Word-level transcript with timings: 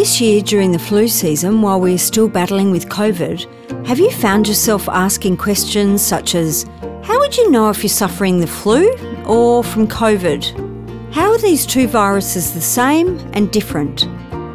This 0.00 0.18
year, 0.18 0.40
during 0.40 0.72
the 0.72 0.78
flu 0.78 1.08
season, 1.08 1.60
while 1.60 1.78
we're 1.78 1.98
still 1.98 2.26
battling 2.26 2.70
with 2.70 2.88
COVID, 2.88 3.86
have 3.86 3.98
you 3.98 4.10
found 4.10 4.48
yourself 4.48 4.88
asking 4.88 5.36
questions 5.36 6.00
such 6.00 6.34
as 6.34 6.64
How 7.02 7.18
would 7.18 7.36
you 7.36 7.50
know 7.50 7.68
if 7.68 7.82
you're 7.82 7.90
suffering 7.90 8.40
the 8.40 8.46
flu 8.46 8.90
or 9.26 9.62
from 9.62 9.86
COVID? 9.86 11.12
How 11.12 11.30
are 11.30 11.38
these 11.38 11.66
two 11.66 11.86
viruses 11.86 12.54
the 12.54 12.62
same 12.62 13.18
and 13.34 13.52
different? 13.52 14.08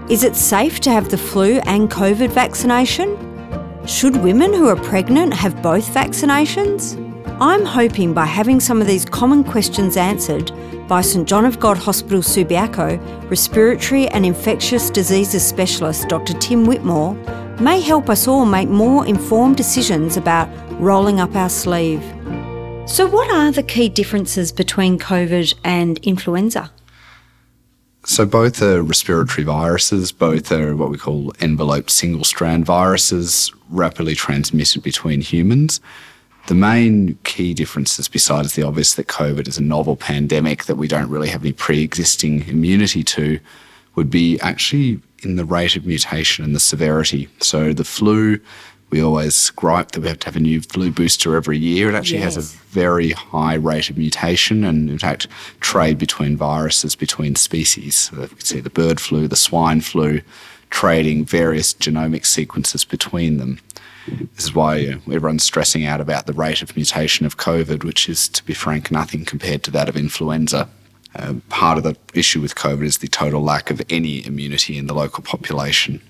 Is 0.10 0.24
it 0.24 0.36
safe 0.36 0.80
to 0.80 0.90
have 0.90 1.10
the 1.10 1.18
flu 1.20 1.60
and 1.68 1.92
COVID 1.92 2.32
vaccination? 2.32 3.16
Should 3.86 4.24
women 4.24 4.52
who 4.52 4.68
are 4.68 4.76
pregnant 4.76 5.32
have 5.32 5.62
both 5.62 5.88
vaccinations? 5.94 7.05
I'm 7.42 7.66
hoping 7.66 8.14
by 8.14 8.26
having 8.26 8.62
some 8.62 8.80
of 8.80 8.88
these 8.88 9.04
common 9.04 9.44
questions 9.44 9.98
answered 9.98 10.54
by 10.88 11.02
St 11.02 11.28
John 11.28 11.44
of 11.44 11.60
God 11.60 11.78
Hospital 11.78 12.22
Subiaco, 12.22 13.30
respiratory 13.30 14.08
and 14.08 14.26
infectious 14.26 14.90
diseases 14.90 15.46
specialist 15.46 16.08
Dr 16.08 16.32
Tim 16.40 16.66
Whitmore 16.66 17.14
may 17.60 17.82
help 17.82 18.10
us 18.10 18.30
all 18.30 18.46
make 18.46 18.70
more 18.70 19.06
informed 19.06 19.58
decisions 19.58 20.16
about 20.16 20.48
rolling 20.80 21.20
up 21.20 21.36
our 21.36 21.50
sleeve. 21.50 22.02
So, 22.86 23.06
what 23.06 23.30
are 23.30 23.52
the 23.52 23.64
key 23.64 23.90
differences 23.90 24.54
between 24.54 24.98
COVID 24.98 25.56
and 25.66 25.98
influenza? 26.04 26.72
So, 28.06 28.26
both 28.26 28.62
are 28.62 28.82
respiratory 28.82 29.44
viruses, 29.44 30.14
both 30.14 30.54
are 30.54 30.74
what 30.74 30.90
we 30.90 30.98
call 30.98 31.34
enveloped 31.42 31.92
single 31.92 32.24
strand 32.24 32.66
viruses, 32.66 33.52
rapidly 33.70 34.16
transmitted 34.16 34.84
between 34.84 35.20
humans. 35.20 35.82
The 36.48 36.56
main 36.56 37.18
key 37.24 37.56
differences, 37.56 38.08
besides 38.08 38.54
the 38.54 38.64
obvious 38.64 38.94
that 38.96 39.08
COVID 39.08 39.48
is 39.48 39.58
a 39.58 39.64
novel 39.64 39.96
pandemic 39.96 40.66
that 40.66 40.76
we 40.76 40.88
don't 40.88 41.10
really 41.10 41.30
have 41.30 41.42
any 41.42 41.54
pre 41.54 41.82
existing 41.82 42.48
immunity 42.48 43.04
to, 43.04 43.40
would 43.96 44.12
be 44.12 44.40
actually 44.42 45.00
in 45.24 45.38
the 45.38 45.46
rate 45.46 45.76
of 45.76 45.86
mutation 45.86 46.46
and 46.46 46.54
the 46.54 46.60
severity. 46.60 47.28
So, 47.40 47.74
the 47.74 47.84
flu, 47.84 48.40
we 48.92 49.02
always 49.02 49.50
gripe 49.52 49.92
that 49.92 50.02
we 50.02 50.08
have 50.08 50.20
to 50.20 50.28
have 50.28 50.36
a 50.36 50.40
new 50.40 50.62
flu 50.62 50.92
booster 50.92 51.36
every 51.36 51.58
year. 51.58 51.90
It 51.90 51.96
actually 51.96 52.20
yes. 52.20 52.36
has 52.36 52.54
a 52.54 52.58
very 52.68 53.12
high 53.12 53.56
rate 53.56 53.90
of 53.90 53.98
mutation 53.98 54.64
and, 54.64 54.90
in 54.90 55.00
fact, 55.00 55.28
trade 55.62 55.98
between 55.98 56.38
viruses, 56.38 56.96
between 56.96 57.36
species. 57.36 57.98
So 57.98 58.28
can 58.28 58.40
see 58.42 58.60
the 58.60 58.70
bird 58.70 59.00
flu, 59.00 59.28
the 59.28 59.36
swine 59.36 59.82
flu, 59.82 60.22
trading 60.70 61.26
various 61.26 61.74
genomic 61.74 62.26
sequences 62.26 62.86
between 62.86 63.38
them. 63.38 63.60
This 64.08 64.46
is 64.46 64.54
why 64.54 65.00
everyone's 65.12 65.44
stressing 65.44 65.86
out 65.86 66.02
about 66.02 66.28
the 66.28 66.34
rate 66.34 66.62
of 66.62 66.76
mutation 66.76 67.26
of 67.26 67.38
COVID, 67.38 67.84
which 67.84 68.08
is, 68.08 68.28
to 68.30 68.44
be 68.44 68.54
frank, 68.54 68.92
nothing 68.92 69.26
compared 69.26 69.64
to 69.64 69.72
that 69.72 69.90
of 69.90 69.98
influenza. 69.98 70.70
Uh, 71.16 71.36
part 71.50 71.78
of 71.78 71.84
the 71.84 71.96
issue 72.14 72.42
with 72.42 72.56
COVID 72.56 72.84
is 72.84 72.98
the 72.98 73.08
total 73.08 73.42
lack 73.42 73.72
of 73.72 73.82
any 73.90 74.26
immunity 74.26 74.78
in 74.78 74.88
the 74.88 74.94
local 74.94 75.24
population. 75.24 76.02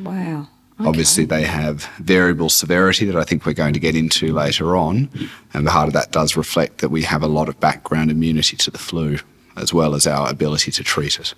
Wow. 0.00 0.48
Okay. 0.78 0.88
Obviously, 0.88 1.24
they 1.24 1.44
have 1.44 1.84
variable 2.00 2.50
severity 2.50 3.06
that 3.06 3.16
I 3.16 3.22
think 3.22 3.46
we're 3.46 3.54
going 3.54 3.72
to 3.72 3.80
get 3.80 3.96
into 3.96 4.34
later 4.34 4.76
on. 4.76 5.08
And 5.54 5.66
part 5.66 5.88
of 5.88 5.94
that 5.94 6.12
does 6.12 6.36
reflect 6.36 6.78
that 6.78 6.90
we 6.90 7.02
have 7.02 7.22
a 7.22 7.28
lot 7.28 7.48
of 7.48 7.58
background 7.60 8.10
immunity 8.10 8.58
to 8.58 8.70
the 8.70 8.78
flu, 8.78 9.18
as 9.56 9.72
well 9.72 9.94
as 9.94 10.06
our 10.06 10.28
ability 10.28 10.70
to 10.72 10.84
treat 10.84 11.18
it. 11.18 11.32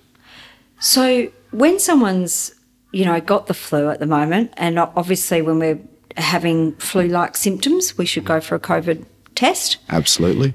So, 0.79 1.31
when 1.51 1.79
someone's 1.79 2.53
you 2.91 3.05
know, 3.05 3.19
got 3.21 3.47
the 3.47 3.53
flu 3.53 3.89
at 3.89 3.99
the 3.99 4.05
moment, 4.05 4.53
and 4.57 4.79
obviously 4.79 5.41
when 5.41 5.59
we're 5.59 5.79
having 6.17 6.73
flu-like 6.75 7.37
symptoms, 7.37 7.97
we 7.97 8.05
should 8.05 8.25
go 8.25 8.41
for 8.41 8.55
a 8.55 8.59
COVID 8.59 9.05
test. 9.35 9.77
Absolutely. 9.89 10.53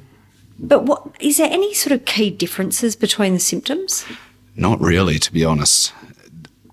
But 0.58 0.84
what 0.84 1.14
is 1.20 1.38
there 1.38 1.50
any 1.50 1.74
sort 1.74 1.92
of 1.92 2.04
key 2.04 2.30
differences 2.30 2.96
between 2.96 3.34
the 3.34 3.40
symptoms? 3.40 4.04
Not 4.56 4.80
really, 4.80 5.18
to 5.18 5.32
be 5.32 5.44
honest. 5.44 5.92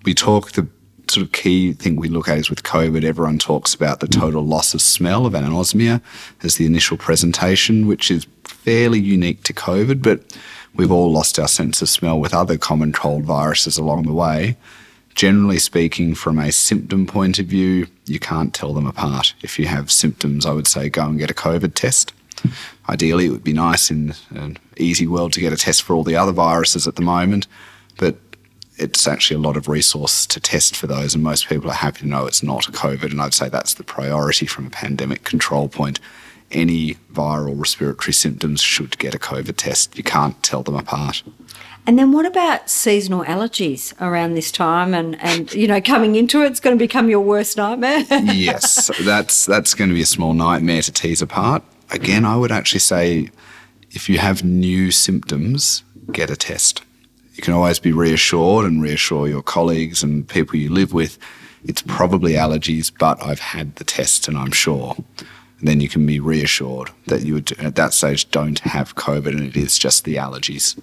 We 0.03 0.13
talk 0.13 0.51
the 0.51 0.67
sort 1.07 1.25
of 1.25 1.31
key 1.31 1.73
thing 1.73 1.95
we 1.95 2.07
look 2.07 2.27
at 2.27 2.37
is 2.37 2.49
with 2.49 2.63
COVID, 2.63 3.03
everyone 3.03 3.37
talks 3.37 3.73
about 3.73 3.99
the 3.99 4.07
total 4.07 4.43
loss 4.45 4.73
of 4.73 4.81
smell 4.81 5.25
of 5.25 5.33
anosmia 5.33 6.01
as 6.41 6.55
the 6.55 6.65
initial 6.65 6.97
presentation, 6.97 7.85
which 7.85 8.09
is 8.09 8.27
fairly 8.43 8.99
unique 8.99 9.43
to 9.43 9.53
COVID, 9.53 10.01
but 10.01 10.21
we've 10.75 10.91
all 10.91 11.11
lost 11.11 11.37
our 11.37 11.47
sense 11.47 11.81
of 11.81 11.89
smell 11.89 12.19
with 12.19 12.33
other 12.33 12.57
common 12.57 12.93
cold 12.93 13.23
viruses 13.23 13.77
along 13.77 14.03
the 14.03 14.13
way. 14.13 14.55
Generally 15.15 15.59
speaking, 15.59 16.15
from 16.15 16.39
a 16.39 16.51
symptom 16.51 17.05
point 17.05 17.37
of 17.39 17.45
view, 17.45 17.87
you 18.05 18.19
can't 18.19 18.53
tell 18.53 18.73
them 18.73 18.87
apart. 18.87 19.33
If 19.41 19.59
you 19.59 19.65
have 19.65 19.91
symptoms, 19.91 20.45
I 20.45 20.53
would 20.53 20.67
say 20.67 20.89
go 20.89 21.05
and 21.05 21.19
get 21.19 21.31
a 21.31 21.35
COVID 21.35 21.73
test. 21.73 22.13
Ideally, 22.89 23.25
it 23.25 23.29
would 23.29 23.43
be 23.43 23.53
nice 23.53 23.91
in 23.91 24.13
an 24.31 24.57
easy 24.77 25.07
world 25.07 25.33
to 25.33 25.39
get 25.39 25.53
a 25.53 25.57
test 25.57 25.83
for 25.83 25.93
all 25.93 26.03
the 26.03 26.15
other 26.15 26.31
viruses 26.31 26.87
at 26.87 26.95
the 26.95 27.01
moment, 27.01 27.47
but 27.97 28.15
it's 28.77 29.05
actually 29.05 29.35
a 29.35 29.47
lot 29.47 29.57
of 29.57 29.67
resource 29.67 30.25
to 30.25 30.39
test 30.39 30.75
for 30.75 30.87
those, 30.87 31.13
and 31.13 31.23
most 31.23 31.47
people 31.47 31.69
are 31.69 31.75
happy 31.75 31.99
to 31.99 32.07
know 32.07 32.25
it's 32.25 32.41
not 32.41 32.67
a 32.67 32.71
COVID. 32.71 33.11
And 33.11 33.21
I'd 33.21 33.33
say 33.33 33.47
that's 33.47 33.75
the 33.75 33.83
priority 33.83 34.45
from 34.45 34.65
a 34.65 34.71
pandemic 34.71 35.23
control 35.23 35.69
point. 35.69 35.99
Any 36.51 36.95
viral 37.13 37.59
respiratory 37.59 38.13
symptoms 38.13 38.61
should 38.61 38.97
get 38.97 39.15
a 39.15 39.19
COVID 39.19 39.55
test. 39.55 39.97
You 39.97 40.03
can't 40.03 40.41
tell 40.43 40.63
them 40.63 40.75
apart. 40.75 41.23
And 41.87 41.97
then 41.97 42.11
what 42.11 42.25
about 42.25 42.69
seasonal 42.69 43.23
allergies 43.23 43.99
around 43.99 44.35
this 44.35 44.51
time 44.51 44.93
and, 44.93 45.19
and 45.21 45.51
you 45.53 45.67
know, 45.67 45.81
coming 45.81 46.15
into 46.15 46.43
it, 46.43 46.47
it's 46.47 46.59
going 46.59 46.77
to 46.77 46.79
become 46.79 47.09
your 47.09 47.21
worst 47.21 47.57
nightmare? 47.57 48.05
yes, 48.09 48.91
that's 49.01 49.45
that's 49.45 49.73
going 49.73 49.89
to 49.89 49.95
be 49.95 50.01
a 50.01 50.05
small 50.05 50.33
nightmare 50.33 50.81
to 50.83 50.91
tease 50.91 51.21
apart. 51.21 51.63
Again, 51.89 52.23
I 52.23 52.37
would 52.37 52.51
actually 52.51 52.79
say 52.81 53.29
if 53.91 54.09
you 54.09 54.19
have 54.19 54.43
new 54.43 54.91
symptoms, 54.91 55.83
get 56.11 56.29
a 56.29 56.35
test. 56.35 56.83
You 57.33 57.41
can 57.41 57.53
always 57.53 57.79
be 57.79 57.91
reassured 57.91 58.65
and 58.65 58.81
reassure 58.81 59.27
your 59.27 59.41
colleagues 59.41 60.03
and 60.03 60.27
people 60.27 60.57
you 60.57 60.69
live 60.69 60.93
with. 60.93 61.17
It's 61.63 61.81
probably 61.81 62.33
allergies, 62.33 62.91
but 62.97 63.23
I've 63.23 63.39
had 63.39 63.75
the 63.77 63.83
test 63.83 64.27
and 64.27 64.37
I'm 64.37 64.51
sure. 64.51 64.95
Then 65.61 65.79
you 65.79 65.89
can 65.89 66.05
be 66.05 66.19
reassured 66.19 66.89
that 67.07 67.21
you 67.21 67.35
would, 67.35 67.51
at 67.59 67.75
that 67.75 67.93
stage 67.93 68.29
don't 68.31 68.59
have 68.59 68.95
COVID 68.95 69.27
and 69.27 69.43
it 69.43 69.55
is 69.55 69.77
just 69.77 70.05
the 70.05 70.15
allergies. 70.15 70.79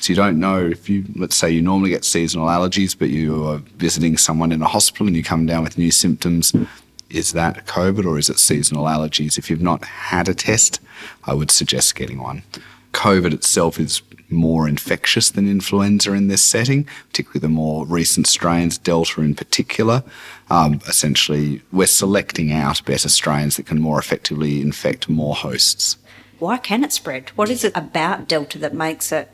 So 0.00 0.12
you 0.12 0.16
don't 0.16 0.40
know 0.40 0.64
if 0.64 0.88
you, 0.88 1.04
let's 1.14 1.36
say 1.36 1.50
you 1.50 1.60
normally 1.60 1.90
get 1.90 2.04
seasonal 2.04 2.46
allergies, 2.46 2.96
but 2.98 3.10
you 3.10 3.46
are 3.46 3.58
visiting 3.76 4.16
someone 4.16 4.52
in 4.52 4.62
a 4.62 4.68
hospital 4.68 5.06
and 5.06 5.16
you 5.16 5.22
come 5.22 5.46
down 5.46 5.62
with 5.62 5.76
new 5.76 5.90
symptoms. 5.90 6.54
Is 7.10 7.32
that 7.32 7.66
COVID 7.66 8.06
or 8.06 8.18
is 8.18 8.30
it 8.30 8.38
seasonal 8.38 8.84
allergies? 8.84 9.36
If 9.36 9.50
you've 9.50 9.60
not 9.60 9.84
had 9.84 10.28
a 10.28 10.34
test, 10.34 10.80
I 11.24 11.34
would 11.34 11.50
suggest 11.50 11.96
getting 11.96 12.20
one. 12.20 12.42
COVID 12.92 13.34
itself 13.34 13.78
is 13.78 14.02
more 14.30 14.68
infectious 14.68 15.30
than 15.30 15.48
influenza 15.48 16.12
in 16.12 16.28
this 16.28 16.42
setting, 16.42 16.84
particularly 17.08 17.40
the 17.40 17.48
more 17.48 17.86
recent 17.86 18.26
strains, 18.26 18.78
Delta 18.78 19.20
in 19.20 19.34
particular. 19.34 20.02
Um, 20.50 20.80
essentially, 20.88 21.62
we're 21.72 21.86
selecting 21.86 22.52
out 22.52 22.84
better 22.84 23.08
strains 23.08 23.56
that 23.56 23.66
can 23.66 23.80
more 23.80 23.98
effectively 23.98 24.60
infect 24.60 25.08
more 25.08 25.34
hosts. 25.34 25.96
Why 26.38 26.56
can 26.56 26.84
it 26.84 26.92
spread? 26.92 27.30
What 27.30 27.50
is 27.50 27.64
it 27.64 27.76
about 27.76 28.28
Delta 28.28 28.58
that 28.58 28.74
makes 28.74 29.12
it 29.12 29.30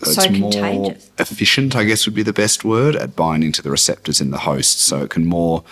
so 0.00 0.22
it's 0.22 0.38
more 0.38 0.94
efficient, 1.18 1.76
I 1.76 1.84
guess 1.84 2.06
would 2.06 2.14
be 2.14 2.22
the 2.22 2.32
best 2.32 2.64
word, 2.64 2.96
at 2.96 3.14
binding 3.14 3.52
to 3.52 3.62
the 3.62 3.70
receptors 3.70 4.20
in 4.20 4.30
the 4.30 4.38
host. 4.38 4.80
So 4.80 5.04
it 5.04 5.10
can 5.10 5.26
more. 5.26 5.64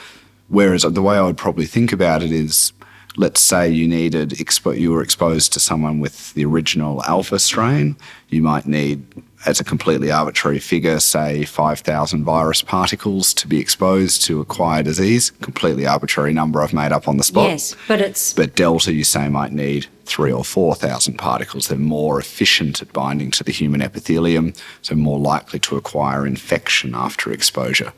Whereas 0.48 0.82
the 0.82 1.02
way 1.02 1.16
I 1.16 1.22
would 1.22 1.38
probably 1.38 1.66
think 1.66 1.92
about 1.92 2.22
it 2.22 2.30
is, 2.32 2.72
let's 3.20 3.40
say 3.42 3.68
you 3.68 3.86
needed 3.86 4.30
expo- 4.30 4.78
you 4.78 4.90
were 4.90 5.02
exposed 5.02 5.52
to 5.52 5.60
someone 5.60 6.00
with 6.00 6.32
the 6.32 6.44
original 6.44 7.04
alpha 7.04 7.38
strain, 7.38 7.94
you 8.30 8.42
might 8.42 8.66
need, 8.66 9.04
as 9.44 9.60
a 9.60 9.64
completely 9.64 10.10
arbitrary 10.10 10.58
figure, 10.58 10.98
say 10.98 11.44
5,000 11.44 12.24
virus 12.24 12.62
particles 12.62 13.34
to 13.34 13.46
be 13.46 13.60
exposed 13.60 14.22
to 14.22 14.40
acquire 14.40 14.82
disease. 14.82 15.32
Completely 15.42 15.86
arbitrary 15.86 16.32
number 16.32 16.62
I've 16.62 16.72
made 16.72 16.92
up 16.92 17.08
on 17.08 17.18
the 17.18 17.22
spot. 17.22 17.50
Yes, 17.50 17.76
but 17.86 18.00
it's. 18.00 18.32
But 18.32 18.56
delta, 18.56 18.92
you 18.92 19.04
say, 19.04 19.28
might 19.28 19.52
need 19.52 19.86
three 20.06 20.32
or 20.32 20.42
4,000 20.42 21.18
particles. 21.18 21.68
They're 21.68 21.78
more 21.78 22.18
efficient 22.18 22.80
at 22.80 22.90
binding 22.94 23.30
to 23.32 23.44
the 23.44 23.52
human 23.52 23.82
epithelium, 23.82 24.54
so 24.80 24.94
more 24.94 25.18
likely 25.18 25.58
to 25.60 25.76
acquire 25.76 26.26
infection 26.26 26.94
after 26.94 27.30
exposure. 27.30 27.92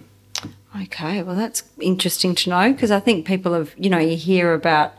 Okay, 0.83 1.23
well, 1.23 1.37
that's 1.37 1.63
interesting 1.81 2.35
to 2.35 2.51
know 2.51 2.73
because 2.73 2.91
I 2.91 2.99
think 2.99 3.25
people 3.25 3.53
have, 3.53 3.73
you 3.77 3.89
know, 3.89 3.99
you 3.99 4.17
hear 4.17 4.55
about 4.55 4.95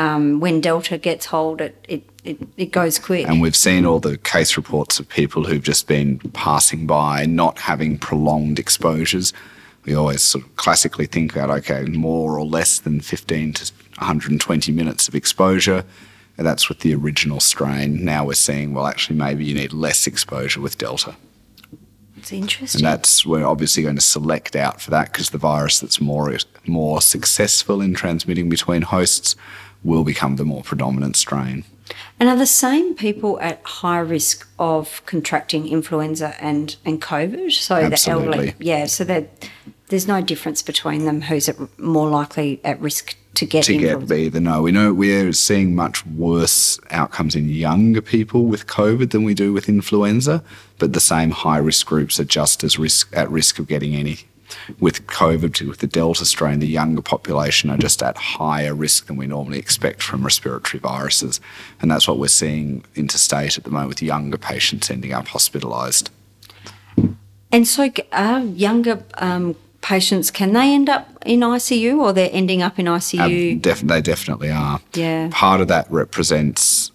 um, 0.00 0.40
when 0.40 0.62
Delta 0.62 0.96
gets 0.96 1.26
hold, 1.26 1.60
it, 1.60 1.84
it, 1.86 2.02
it, 2.24 2.38
it 2.56 2.72
goes 2.72 2.98
quick. 2.98 3.28
And 3.28 3.40
we've 3.40 3.56
seen 3.56 3.84
all 3.84 4.00
the 4.00 4.16
case 4.16 4.56
reports 4.56 4.98
of 4.98 5.06
people 5.08 5.44
who've 5.44 5.62
just 5.62 5.86
been 5.86 6.18
passing 6.32 6.86
by, 6.86 7.26
not 7.26 7.58
having 7.58 7.98
prolonged 7.98 8.58
exposures. 8.58 9.34
We 9.84 9.94
always 9.94 10.22
sort 10.22 10.44
of 10.44 10.56
classically 10.56 11.04
think 11.04 11.36
about, 11.36 11.50
okay, 11.50 11.82
more 11.84 12.38
or 12.38 12.46
less 12.46 12.80
than 12.80 13.00
15 13.00 13.52
to 13.54 13.72
120 13.98 14.72
minutes 14.72 15.06
of 15.06 15.14
exposure. 15.14 15.84
And 16.38 16.46
that's 16.46 16.70
with 16.70 16.80
the 16.80 16.94
original 16.94 17.40
strain. 17.40 18.02
Now 18.02 18.24
we're 18.24 18.34
seeing, 18.34 18.72
well, 18.72 18.86
actually, 18.86 19.16
maybe 19.16 19.44
you 19.44 19.54
need 19.54 19.74
less 19.74 20.06
exposure 20.06 20.62
with 20.62 20.78
Delta. 20.78 21.14
It's 22.16 22.32
interesting. 22.32 22.80
And 22.80 22.86
that's 22.86 23.26
we're 23.26 23.46
obviously 23.46 23.82
going 23.82 23.96
to 23.96 24.02
select 24.02 24.56
out 24.56 24.80
for 24.80 24.90
that 24.90 25.12
because 25.12 25.30
the 25.30 25.38
virus 25.38 25.80
that's 25.80 26.00
more 26.00 26.34
more 26.66 27.00
successful 27.00 27.80
in 27.80 27.94
transmitting 27.94 28.48
between 28.50 28.82
hosts 28.82 29.36
will 29.84 30.04
become 30.04 30.36
the 30.36 30.44
more 30.44 30.62
predominant 30.62 31.16
strain. 31.16 31.64
And 32.18 32.28
are 32.28 32.36
the 32.36 32.46
same 32.46 32.94
people 32.94 33.40
at 33.40 33.60
high 33.64 33.98
risk 33.98 34.48
of 34.58 35.04
contracting 35.06 35.66
influenza 35.66 36.36
and, 36.40 36.76
and 36.84 37.00
COVID? 37.00 37.50
So 37.52 37.76
Absolutely. 37.76 38.26
the 38.26 38.30
elderly, 38.30 38.54
yeah. 38.58 38.86
So 38.86 39.04
that 39.04 39.48
there's 39.88 40.06
no 40.06 40.20
difference 40.20 40.62
between 40.62 41.04
them. 41.04 41.22
Who's 41.22 41.48
at, 41.48 41.56
more 41.78 42.08
likely 42.08 42.60
at 42.64 42.80
risk 42.80 43.16
to 43.34 43.46
get 43.46 43.64
to 43.64 43.74
influenza? 43.74 44.06
get 44.06 44.18
either. 44.18 44.40
No, 44.40 44.62
we 44.62 44.72
know 44.72 44.92
we're 44.94 45.32
seeing 45.32 45.74
much 45.74 46.06
worse 46.06 46.78
outcomes 46.90 47.34
in 47.34 47.48
younger 47.48 48.00
people 48.00 48.44
with 48.46 48.66
COVID 48.66 49.10
than 49.10 49.24
we 49.24 49.34
do 49.34 49.52
with 49.52 49.68
influenza, 49.68 50.44
but 50.78 50.92
the 50.92 51.00
same 51.00 51.30
high 51.30 51.58
risk 51.58 51.86
groups 51.86 52.20
are 52.20 52.24
just 52.24 52.62
as 52.62 52.78
risk 52.78 53.10
at 53.16 53.30
risk 53.30 53.58
of 53.58 53.66
getting 53.66 53.94
any. 53.94 54.18
With 54.78 55.06
COVID, 55.06 55.66
with 55.68 55.78
the 55.78 55.86
Delta 55.86 56.24
strain, 56.24 56.58
the 56.58 56.66
younger 56.66 57.02
population 57.02 57.70
are 57.70 57.76
just 57.76 58.02
at 58.02 58.16
higher 58.16 58.74
risk 58.74 59.06
than 59.06 59.16
we 59.16 59.26
normally 59.26 59.58
expect 59.58 60.02
from 60.02 60.24
respiratory 60.24 60.80
viruses. 60.80 61.40
And 61.80 61.90
that's 61.90 62.06
what 62.06 62.18
we're 62.18 62.28
seeing 62.28 62.84
interstate 62.94 63.58
at 63.58 63.64
the 63.64 63.70
moment 63.70 63.88
with 63.88 64.02
younger 64.02 64.38
patients 64.38 64.90
ending 64.90 65.12
up 65.12 65.26
hospitalised. 65.26 66.08
And 67.52 67.66
so, 67.66 67.90
are 68.12 68.40
younger 68.40 69.02
um, 69.18 69.56
patients 69.80 70.30
can 70.30 70.52
they 70.52 70.74
end 70.74 70.88
up 70.88 71.08
in 71.24 71.40
ICU 71.40 71.98
or 71.98 72.12
they're 72.12 72.30
ending 72.32 72.62
up 72.62 72.78
in 72.78 72.86
ICU? 72.86 73.52
Um, 73.52 73.58
def- 73.60 73.80
they 73.80 74.00
definitely 74.00 74.50
are. 74.50 74.80
Yeah. 74.94 75.28
Part 75.32 75.60
of 75.60 75.68
that 75.68 75.90
represents 75.90 76.92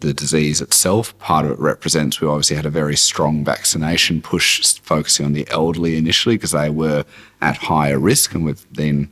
the 0.00 0.12
disease 0.12 0.60
itself. 0.60 1.16
Part 1.18 1.44
of 1.44 1.52
it 1.52 1.58
represents 1.58 2.20
we 2.20 2.28
obviously 2.28 2.56
had 2.56 2.66
a 2.66 2.70
very 2.70 2.96
strong 2.96 3.44
vaccination 3.44 4.20
push 4.20 4.78
focusing 4.80 5.26
on 5.26 5.32
the 5.32 5.46
elderly 5.50 5.96
initially 5.96 6.36
because 6.36 6.52
they 6.52 6.70
were 6.70 7.04
at 7.40 7.56
higher 7.56 7.98
risk 7.98 8.34
and 8.34 8.44
we've 8.44 8.72
been 8.72 9.08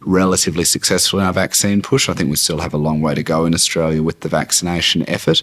relatively 0.00 0.64
successful 0.64 1.18
in 1.18 1.26
our 1.26 1.32
vaccine 1.32 1.82
push. 1.82 2.08
I 2.08 2.14
think 2.14 2.30
we 2.30 2.36
still 2.36 2.60
have 2.60 2.74
a 2.74 2.78
long 2.78 3.00
way 3.00 3.14
to 3.14 3.22
go 3.22 3.44
in 3.44 3.54
Australia 3.54 4.02
with 4.02 4.20
the 4.20 4.28
vaccination 4.28 5.08
effort, 5.08 5.42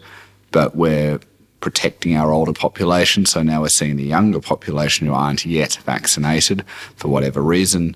but 0.51 0.75
we're 0.75 1.19
protecting 1.59 2.15
our 2.15 2.31
older 2.31 2.53
population. 2.53 3.25
So 3.25 3.41
now 3.41 3.61
we're 3.61 3.69
seeing 3.69 3.95
the 3.95 4.03
younger 4.03 4.39
population 4.39 5.07
who 5.07 5.13
aren't 5.13 5.45
yet 5.45 5.79
vaccinated 5.85 6.63
for 6.95 7.07
whatever 7.07 7.41
reason 7.41 7.95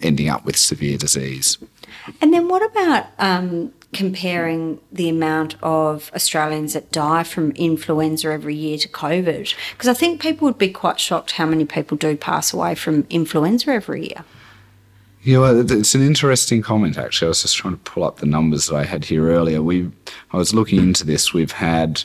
ending 0.00 0.28
up 0.28 0.44
with 0.44 0.56
severe 0.56 0.96
disease. 0.98 1.58
And 2.20 2.32
then 2.32 2.48
what 2.48 2.62
about 2.62 3.06
um, 3.18 3.72
comparing 3.92 4.80
the 4.90 5.08
amount 5.08 5.56
of 5.62 6.10
Australians 6.14 6.72
that 6.72 6.90
die 6.90 7.22
from 7.22 7.52
influenza 7.52 8.28
every 8.30 8.54
year 8.54 8.78
to 8.78 8.88
COVID? 8.88 9.54
Because 9.72 9.88
I 9.88 9.94
think 9.94 10.20
people 10.20 10.46
would 10.46 10.58
be 10.58 10.70
quite 10.70 10.98
shocked 10.98 11.32
how 11.32 11.46
many 11.46 11.64
people 11.64 11.96
do 11.96 12.16
pass 12.16 12.52
away 12.52 12.74
from 12.74 13.06
influenza 13.10 13.70
every 13.70 14.08
year. 14.08 14.24
Yeah, 15.22 15.38
well, 15.38 15.70
it's 15.70 15.94
an 15.94 16.02
interesting 16.02 16.62
comment. 16.62 16.98
Actually, 16.98 17.26
I 17.26 17.28
was 17.28 17.42
just 17.42 17.56
trying 17.56 17.74
to 17.74 17.80
pull 17.80 18.02
up 18.02 18.18
the 18.18 18.26
numbers 18.26 18.66
that 18.66 18.74
I 18.74 18.84
had 18.84 19.04
here 19.04 19.30
earlier. 19.30 19.62
We, 19.62 19.88
I 20.32 20.36
was 20.36 20.52
looking 20.52 20.80
into 20.80 21.06
this. 21.06 21.32
We've 21.32 21.52
had 21.52 22.02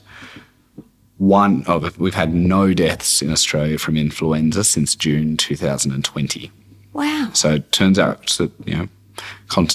one 1.17 1.63
oh, 1.67 1.77
of 1.77 1.99
we've 1.99 2.13
had 2.13 2.33
no 2.33 2.73
deaths 2.73 3.21
in 3.23 3.31
Australia 3.31 3.79
from 3.79 3.97
influenza 3.97 4.63
since 4.63 4.95
June 4.95 5.35
2020. 5.35 6.51
Wow. 6.93 7.29
So 7.33 7.55
it 7.55 7.71
turns 7.71 7.97
out 7.97 8.27
that 8.37 8.51
you 8.65 8.75
know 8.75 8.87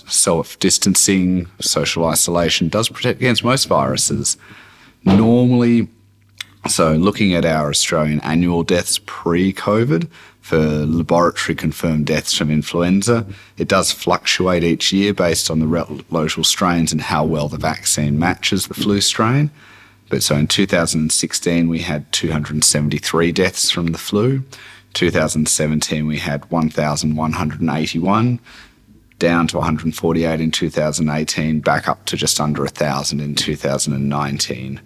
self 0.06 0.58
distancing, 0.58 1.48
social 1.60 2.06
isolation 2.06 2.68
does 2.68 2.88
protect 2.88 3.20
against 3.20 3.44
most 3.44 3.64
viruses. 3.66 4.36
Normally, 5.04 5.88
so 6.68 6.94
looking 6.94 7.34
at 7.34 7.44
our 7.44 7.70
Australian 7.70 8.20
annual 8.20 8.62
deaths 8.62 9.00
pre 9.04 9.52
COVID 9.52 10.08
for 10.40 10.58
laboratory 10.58 11.54
confirmed 11.54 12.06
deaths 12.06 12.34
from 12.34 12.50
influenza, 12.50 13.26
it 13.58 13.68
does 13.68 13.92
fluctuate 13.92 14.64
each 14.64 14.92
year 14.92 15.12
based 15.14 15.50
on 15.50 15.60
the 15.60 16.02
local 16.10 16.44
strains 16.44 16.92
and 16.92 17.00
how 17.00 17.24
well 17.24 17.48
the 17.48 17.58
vaccine 17.58 18.18
matches 18.18 18.66
the 18.66 18.74
flu 18.74 19.00
strain. 19.00 19.50
But 20.08 20.22
so 20.22 20.36
in 20.36 20.46
2016, 20.46 21.68
we 21.68 21.78
had 21.80 22.10
273 22.12 23.32
deaths 23.32 23.70
from 23.70 23.86
the 23.88 23.98
flu. 23.98 24.44
2017, 24.92 26.06
we 26.06 26.18
had 26.18 26.50
1,181 26.50 28.40
down 29.22 29.46
to 29.46 29.56
148 29.56 30.40
in 30.40 30.50
2018, 30.50 31.60
back 31.60 31.86
up 31.88 32.04
to 32.06 32.16
just 32.16 32.40
under 32.40 32.62
1,000 32.62 33.20
in 33.20 33.36
2019. 33.36 34.80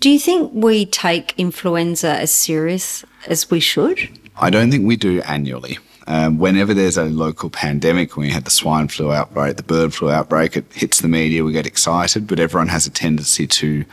Do 0.00 0.10
you 0.10 0.18
think 0.18 0.50
we 0.52 0.84
take 0.84 1.34
influenza 1.38 2.08
as 2.08 2.32
serious 2.32 3.04
as 3.28 3.48
we 3.48 3.60
should? 3.60 4.08
I 4.40 4.50
don't 4.50 4.72
think 4.72 4.88
we 4.88 4.96
do 4.96 5.22
annually. 5.22 5.78
Um, 6.08 6.38
whenever 6.38 6.74
there's 6.74 6.98
a 6.98 7.04
local 7.04 7.48
pandemic, 7.48 8.16
when 8.16 8.26
we 8.26 8.32
had 8.32 8.44
the 8.44 8.50
swine 8.50 8.88
flu 8.88 9.12
outbreak, 9.12 9.56
the 9.56 9.62
bird 9.62 9.94
flu 9.94 10.10
outbreak, 10.10 10.56
it 10.56 10.64
hits 10.72 11.00
the 11.00 11.06
media, 11.06 11.44
we 11.44 11.52
get 11.52 11.66
excited, 11.66 12.26
but 12.26 12.40
everyone 12.40 12.68
has 12.68 12.88
a 12.88 12.90
tendency 12.90 13.46
to 13.46 13.84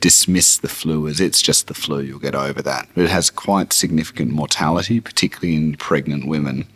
dismiss 0.00 0.58
the 0.58 0.68
flu 0.68 1.08
as 1.08 1.20
it's 1.22 1.40
just 1.40 1.68
the 1.68 1.74
flu, 1.74 2.00
you'll 2.00 2.18
get 2.18 2.34
over 2.34 2.60
that. 2.60 2.86
But 2.94 3.04
it 3.04 3.10
has 3.10 3.30
quite 3.30 3.72
significant 3.72 4.30
mortality, 4.32 5.00
particularly 5.00 5.56
in 5.56 5.76
pregnant 5.76 6.28
women 6.28 6.66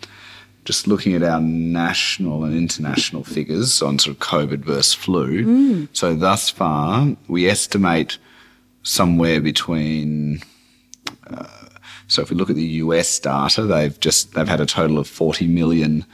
just 0.65 0.87
looking 0.87 1.15
at 1.15 1.23
our 1.23 1.41
national 1.41 2.45
and 2.45 2.57
international 2.57 3.23
figures 3.23 3.83
on 3.83 3.99
sort 3.99 4.17
of 4.17 4.23
COVID 4.23 4.61
versus 4.61 4.95
flu. 4.95 5.45
Mm. 5.45 5.89
So 5.93 6.15
thus 6.15 6.49
far, 6.51 7.15
we 7.29 7.49
estimate 7.49 8.19
somewhere 8.83 9.41
between. 9.41 10.41
Uh, 11.27 11.47
so 12.07 12.23
if 12.23 12.31
we 12.31 12.37
look 12.37 12.51
at 12.51 12.57
the 12.57 12.63
US 12.63 13.19
data, 13.19 13.63
they've 13.63 13.99
just 14.01 14.35
they've 14.35 14.49
had 14.49 14.61
a 14.61 14.67
total 14.67 14.99
of 14.99 15.07
40 15.07 15.47
million, 15.47 16.05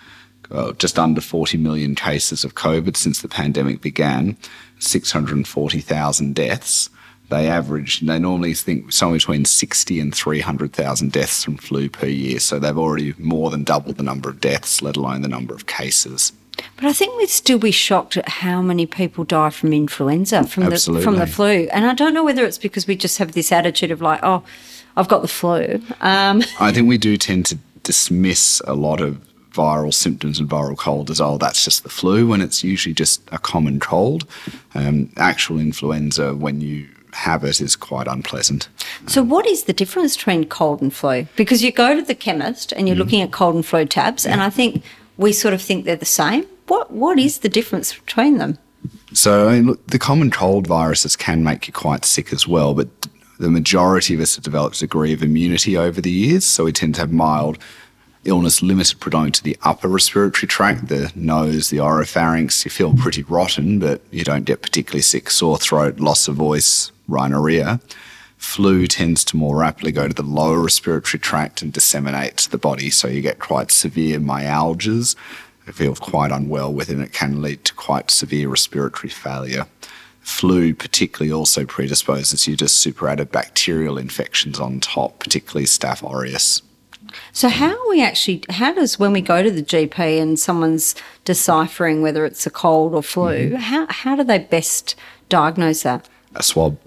uh, 0.50 0.72
just 0.72 0.98
under 0.98 1.20
40 1.20 1.58
million 1.58 1.94
cases 1.94 2.44
of 2.44 2.54
COVID 2.54 2.96
since 2.96 3.22
the 3.22 3.28
pandemic 3.28 3.80
began, 3.80 4.36
640,000 4.78 6.34
deaths 6.34 6.90
they 7.30 7.48
average, 7.48 8.00
they 8.00 8.18
normally 8.18 8.54
think 8.54 8.92
somewhere 8.92 9.18
between 9.18 9.44
60 9.44 10.00
and 10.00 10.14
300,000 10.14 11.12
deaths 11.12 11.44
from 11.44 11.56
flu 11.56 11.88
per 11.88 12.06
year. 12.06 12.40
So 12.40 12.58
they've 12.58 12.76
already 12.76 13.14
more 13.18 13.50
than 13.50 13.64
doubled 13.64 13.96
the 13.96 14.02
number 14.02 14.28
of 14.28 14.40
deaths, 14.40 14.82
let 14.82 14.96
alone 14.96 15.22
the 15.22 15.28
number 15.28 15.54
of 15.54 15.66
cases. 15.66 16.32
But 16.76 16.84
I 16.84 16.92
think 16.92 17.16
we'd 17.16 17.30
still 17.30 17.58
be 17.58 17.70
shocked 17.70 18.16
at 18.16 18.28
how 18.28 18.60
many 18.60 18.84
people 18.84 19.24
die 19.24 19.50
from 19.50 19.72
influenza, 19.72 20.44
from 20.44 20.64
Absolutely. 20.64 21.00
the 21.00 21.04
from 21.04 21.16
the 21.18 21.26
flu. 21.26 21.68
And 21.72 21.86
I 21.86 21.94
don't 21.94 22.12
know 22.12 22.24
whether 22.24 22.44
it's 22.44 22.58
because 22.58 22.86
we 22.86 22.96
just 22.96 23.18
have 23.18 23.32
this 23.32 23.50
attitude 23.50 23.90
of 23.90 24.02
like, 24.02 24.20
oh, 24.22 24.42
I've 24.96 25.08
got 25.08 25.22
the 25.22 25.28
flu. 25.28 25.80
Um, 26.00 26.42
I 26.58 26.72
think 26.72 26.88
we 26.88 26.98
do 26.98 27.16
tend 27.16 27.46
to 27.46 27.58
dismiss 27.82 28.60
a 28.66 28.74
lot 28.74 29.00
of 29.00 29.20
viral 29.52 29.92
symptoms 29.92 30.38
and 30.38 30.48
viral 30.48 30.76
cold 30.76 31.10
as 31.10 31.20
oh 31.20 31.36
that's 31.36 31.64
just 31.64 31.82
the 31.82 31.88
flu 31.88 32.24
when 32.28 32.40
it's 32.40 32.62
usually 32.62 32.94
just 32.94 33.22
a 33.32 33.38
common 33.38 33.80
cold. 33.80 34.26
Um, 34.74 35.10
actual 35.16 35.58
influenza 35.58 36.34
when 36.34 36.60
you 36.60 36.88
habit 37.12 37.60
is 37.60 37.76
quite 37.76 38.06
unpleasant. 38.06 38.68
So, 39.06 39.22
what 39.22 39.46
is 39.46 39.64
the 39.64 39.72
difference 39.72 40.16
between 40.16 40.44
cold 40.46 40.82
and 40.82 40.92
flu? 40.92 41.26
Because 41.36 41.62
you 41.62 41.72
go 41.72 41.94
to 41.94 42.02
the 42.02 42.14
chemist 42.14 42.72
and 42.72 42.86
you're 42.88 42.96
mm. 42.96 43.00
looking 43.00 43.22
at 43.22 43.32
cold 43.32 43.54
and 43.54 43.66
flu 43.66 43.84
tabs, 43.84 44.24
yeah. 44.24 44.32
and 44.32 44.42
I 44.42 44.50
think 44.50 44.82
we 45.16 45.32
sort 45.32 45.54
of 45.54 45.62
think 45.62 45.84
they're 45.84 45.96
the 45.96 46.04
same. 46.04 46.46
What 46.66 46.90
What 46.90 47.18
is 47.18 47.38
the 47.38 47.48
difference 47.48 47.94
between 47.94 48.38
them? 48.38 48.58
So, 49.12 49.48
I 49.48 49.54
mean, 49.54 49.66
look, 49.66 49.86
the 49.86 49.98
common 49.98 50.30
cold 50.30 50.66
viruses 50.66 51.16
can 51.16 51.42
make 51.42 51.66
you 51.66 51.72
quite 51.72 52.04
sick 52.04 52.32
as 52.32 52.46
well, 52.46 52.74
but 52.74 52.88
the 53.38 53.50
majority 53.50 54.14
of 54.14 54.20
us 54.20 54.36
have 54.36 54.44
developed 54.44 54.76
a 54.76 54.80
degree 54.80 55.12
of 55.12 55.22
immunity 55.22 55.76
over 55.76 56.00
the 56.00 56.10
years, 56.10 56.44
so 56.44 56.64
we 56.64 56.72
tend 56.72 56.94
to 56.94 57.00
have 57.00 57.12
mild 57.12 57.58
illness 58.24 58.62
limited 58.62 59.00
predominantly 59.00 59.38
to 59.38 59.42
the 59.42 59.68
upper 59.68 59.88
respiratory 59.88 60.46
tract, 60.46 60.88
the 60.88 61.10
nose, 61.14 61.70
the 61.70 61.78
oropharynx. 61.78 62.64
You 62.64 62.70
feel 62.70 62.94
pretty 62.94 63.22
rotten, 63.22 63.78
but 63.78 64.02
you 64.10 64.24
don't 64.24 64.44
get 64.44 64.62
particularly 64.62 65.02
sick, 65.02 65.30
sore 65.30 65.58
throat, 65.58 66.00
loss 66.00 66.28
of 66.28 66.36
voice, 66.36 66.92
rhinorrhea. 67.10 67.80
Flu 68.36 68.86
tends 68.86 69.24
to 69.26 69.36
more 69.36 69.56
rapidly 69.56 69.92
go 69.92 70.08
to 70.08 70.14
the 70.14 70.22
lower 70.22 70.60
respiratory 70.60 71.20
tract 71.20 71.60
and 71.60 71.72
disseminate 71.72 72.38
to 72.38 72.50
the 72.50 72.58
body, 72.58 72.88
so 72.88 73.06
you 73.06 73.20
get 73.20 73.38
quite 73.38 73.70
severe 73.70 74.18
myalgias. 74.18 75.14
You 75.66 75.74
feel 75.74 75.94
quite 75.94 76.32
unwell 76.32 76.72
with 76.72 76.88
it, 76.88 76.94
and 76.94 77.02
it 77.02 77.12
can 77.12 77.42
lead 77.42 77.64
to 77.64 77.74
quite 77.74 78.10
severe 78.10 78.48
respiratory 78.48 79.10
failure. 79.10 79.66
Flu 80.20 80.74
particularly 80.74 81.32
also 81.32 81.64
predisposes 81.64 82.46
you 82.46 82.56
to 82.56 82.68
superadded 82.68 83.30
bacterial 83.30 83.98
infections 83.98 84.58
on 84.58 84.80
top, 84.80 85.18
particularly 85.18 85.66
Staph 85.66 86.02
aureus. 86.02 86.62
So 87.32 87.48
how 87.48 87.70
are 87.70 87.88
we 87.88 88.02
actually? 88.02 88.44
How 88.50 88.72
does 88.72 88.98
when 88.98 89.12
we 89.12 89.20
go 89.20 89.42
to 89.42 89.50
the 89.50 89.62
GP 89.62 90.20
and 90.20 90.38
someone's 90.38 90.94
deciphering 91.24 92.02
whether 92.02 92.24
it's 92.24 92.46
a 92.46 92.50
cold 92.50 92.94
or 92.94 93.02
flu? 93.02 93.50
Mm-hmm. 93.50 93.56
How 93.56 93.86
how 93.88 94.16
do 94.16 94.24
they 94.24 94.38
best 94.38 94.94
diagnose 95.28 95.82
that? 95.82 96.08
A 96.34 96.42
swab. 96.42 96.78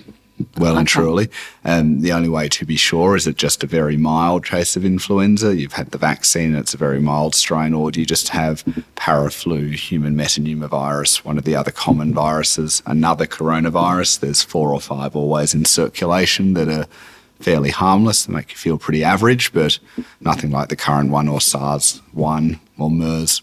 well 0.58 0.72
and 0.78 0.88
Okay. 0.88 0.92
truly. 1.00 1.30
Um, 1.64 2.02
the 2.02 2.12
only 2.12 2.28
way 2.28 2.50
to 2.50 2.66
be 2.66 2.76
sure 2.76 3.16
is 3.16 3.28
it 3.28 3.38
just 3.38 3.64
a 3.64 3.68
very 3.68 3.98
mild 3.98 4.44
case 4.46 4.76
of 4.76 4.84
influenza? 4.84 5.56
You've 5.56 5.74
had 5.74 5.92
the 5.92 5.98
vaccine 6.00 6.50
and 6.50 6.58
it's 6.58 6.74
a 6.74 6.78
very 6.78 7.00
mild 7.00 7.36
strain, 7.36 7.74
or 7.74 7.92
do 7.92 8.00
you 8.00 8.06
just 8.06 8.30
have 8.30 8.64
paraflu, 8.96 9.74
human 9.76 10.16
metapneumovirus, 10.16 11.24
one 11.24 11.38
of 11.38 11.44
the 11.44 11.56
other 11.56 11.72
common 11.72 12.14
viruses, 12.14 12.82
another 12.86 13.26
coronavirus? 13.28 14.20
There's 14.22 14.42
four 14.42 14.74
or 14.74 14.82
five 14.82 15.16
always 15.16 15.54
in 15.54 15.66
circulation 15.66 16.56
that 16.56 16.68
are 16.68 16.88
fairly 17.40 17.70
harmless, 17.70 18.26
that 18.26 18.32
make 18.32 18.52
you 18.52 18.58
feel 18.58 18.78
pretty 18.78 19.04
average, 19.04 19.54
but 19.54 19.78
nothing 20.20 20.50
like 20.52 20.70
the 20.70 20.76
current 20.76 21.12
one 21.12 21.28
or 21.28 21.42
SARS 21.42 22.02
1 22.14 22.60
or 22.80 22.90
MERS. 22.90 23.42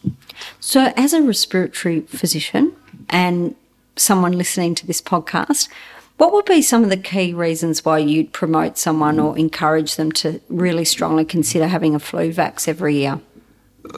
So, 0.58 0.92
as 0.96 1.12
a 1.12 1.22
respiratory 1.22 2.00
physician 2.00 2.72
and 3.10 3.54
someone 4.00 4.32
listening 4.32 4.74
to 4.76 4.86
this 4.86 5.00
podcast, 5.00 5.68
what 6.16 6.32
would 6.32 6.44
be 6.44 6.60
some 6.60 6.84
of 6.84 6.90
the 6.90 6.96
key 6.96 7.32
reasons 7.32 7.84
why 7.84 7.98
you'd 7.98 8.32
promote 8.32 8.76
someone 8.76 9.18
or 9.18 9.38
encourage 9.38 9.96
them 9.96 10.12
to 10.12 10.40
really 10.48 10.84
strongly 10.84 11.24
consider 11.24 11.66
having 11.66 11.94
a 11.94 11.98
flu 11.98 12.32
vax 12.32 12.68
every 12.68 12.96
year? 12.96 13.20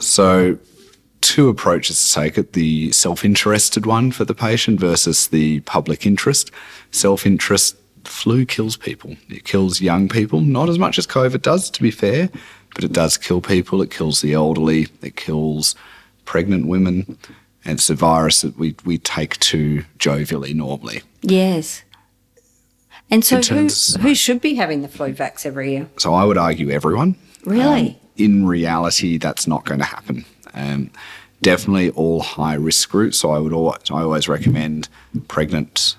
So, 0.01 0.59
two 1.21 1.49
approaches 1.49 2.09
to 2.09 2.15
take 2.15 2.39
it 2.39 2.53
the 2.53 2.93
self 2.93 3.25
interested 3.25 3.87
one 3.87 4.13
for 4.13 4.25
the 4.25 4.35
patient 4.35 4.79
versus 4.79 5.29
the 5.29 5.61
public 5.61 6.07
interest. 6.07 6.51
Self 6.93 7.27
interest, 7.27 7.77
flu 8.05 8.47
kills 8.47 8.77
people. 8.77 9.17
It 9.29 9.45
kills 9.45 9.81
young 9.81 10.09
people, 10.09 10.41
not 10.41 10.69
as 10.69 10.79
much 10.79 10.99
as 10.99 11.07
COVID 11.07 11.43
does, 11.43 11.71
to 11.71 11.83
be 11.83 11.91
fair, 11.91 12.29
but 12.75 12.85
it 12.85 12.93
does 12.93 13.17
kill 13.17 13.41
people. 13.41 13.83
It 13.83 13.91
kills 13.91 14.21
the 14.21 14.35
elderly, 14.35 14.89
it 15.01 15.17
kills 15.17 15.75
pregnant 16.25 16.67
women. 16.69 17.19
And 17.65 17.79
it's 17.79 17.91
a 17.91 17.95
virus 17.95 18.43
that 18.43 18.59
we, 18.59 18.75
we 18.85 18.99
take 18.99 19.39
too 19.39 19.85
jovially 19.99 20.55
normally. 20.55 21.03
Yes. 21.23 21.83
And 23.11 23.25
so, 23.25 23.41
who, 23.41 23.69
who 24.01 24.15
should 24.15 24.41
be 24.41 24.55
having 24.55 24.83
the 24.83 24.89
flu 24.89 25.13
vax 25.13 25.45
every 25.45 25.73
year? 25.73 25.89
So 25.99 26.15
I 26.15 26.25
would 26.25 26.39
argue 26.39 26.71
everyone. 26.71 27.17
Really? 27.45 27.91
Um, 27.91 27.97
in 28.17 28.47
reality, 28.47 29.19
that's 29.19 29.47
not 29.47 29.65
going 29.65 29.81
to 29.81 29.87
happen. 29.87 30.25
Um, 30.55 30.91
definitely 31.43 31.91
all 31.91 32.21
high 32.21 32.55
risk 32.55 32.91
groups. 32.91 33.19
So 33.19 33.31
I 33.33 33.39
would 33.39 33.53
always, 33.53 33.79
I 33.91 34.03
always 34.03 34.29
recommend 34.29 34.89
pregnant, 35.29 35.97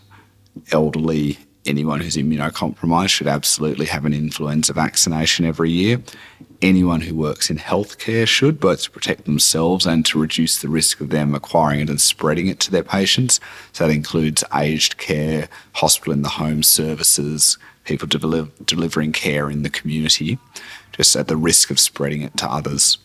elderly, 0.72 1.38
anyone 1.66 2.02
who's 2.02 2.18
immunocompromised 2.18 3.10
should 3.10 3.28
absolutely 3.28 3.86
have 3.86 4.06
an 4.06 4.14
influenza 4.14 4.74
vaccination 4.74 5.46
every 5.46 5.72
year. 5.72 6.02
Anyone 6.64 7.02
who 7.02 7.14
works 7.14 7.50
in 7.50 7.58
healthcare 7.58 8.28
should, 8.28 8.60
both 8.60 8.84
to 8.84 8.92
protect 8.92 9.26
themselves 9.26 9.86
and 9.86 10.06
to 10.06 10.20
reduce 10.20 10.62
the 10.62 10.70
risk 10.70 11.02
of 11.02 11.10
them 11.10 11.36
acquiring 11.36 11.82
it 11.82 11.90
and 11.90 12.02
spreading 12.02 12.48
it 12.48 12.60
to 12.62 12.72
their 12.72 12.84
patients. 12.84 13.40
So 13.74 13.86
that 13.86 13.94
includes 13.94 14.44
aged 14.56 14.98
care, 14.98 15.50
hospital 15.74 16.14
in 16.14 16.22
the 16.22 16.30
home 16.30 16.64
services, 16.64 17.58
people 17.84 18.08
deli- 18.08 18.52
delivering 18.66 19.12
care 19.12 19.52
in 19.52 19.64
the 19.64 19.70
community, 19.70 20.40
just 20.94 21.16
at 21.16 21.28
the 21.28 21.38
risk 21.38 21.70
of 21.70 21.80
spreading 21.80 22.22
it 22.22 22.38
to 22.38 22.50
others 22.50 22.98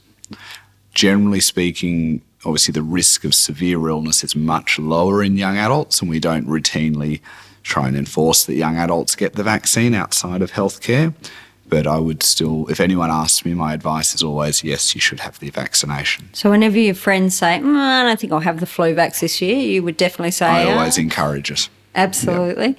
generally 0.98 1.38
speaking, 1.38 2.20
obviously 2.44 2.72
the 2.72 2.82
risk 2.82 3.24
of 3.24 3.32
severe 3.32 3.88
illness 3.88 4.24
is 4.24 4.34
much 4.34 4.80
lower 4.80 5.22
in 5.22 5.36
young 5.36 5.56
adults, 5.56 6.00
and 6.00 6.10
we 6.10 6.18
don't 6.18 6.46
routinely 6.48 7.20
try 7.62 7.86
and 7.86 7.96
enforce 7.96 8.44
that 8.44 8.56
young 8.56 8.76
adults 8.76 9.14
get 9.14 9.34
the 9.34 9.44
vaccine 9.44 9.94
outside 9.94 10.42
of 10.42 10.50
healthcare. 10.50 11.14
But 11.68 11.86
I 11.86 11.98
would 11.98 12.22
still, 12.22 12.66
if 12.68 12.80
anyone 12.80 13.10
asks 13.10 13.44
me, 13.44 13.54
my 13.54 13.74
advice 13.74 14.14
is 14.14 14.22
always 14.22 14.64
yes, 14.64 14.94
you 14.94 15.00
should 15.00 15.20
have 15.20 15.38
the 15.38 15.50
vaccination. 15.50 16.30
So, 16.32 16.50
whenever 16.50 16.78
your 16.78 16.94
friends 16.94 17.36
say, 17.36 17.58
mm, 17.62 17.76
I 17.76 18.02
don't 18.04 18.18
think 18.18 18.32
I'll 18.32 18.40
have 18.40 18.60
the 18.60 18.66
flu 18.66 18.94
vax 18.94 19.20
this 19.20 19.40
year, 19.42 19.56
you 19.56 19.82
would 19.82 19.96
definitely 19.96 20.30
say, 20.30 20.46
I 20.46 20.64
"Ah, 20.64 20.78
always 20.78 20.96
encourage 20.98 21.50
it, 21.50 21.68
absolutely. 21.94 22.76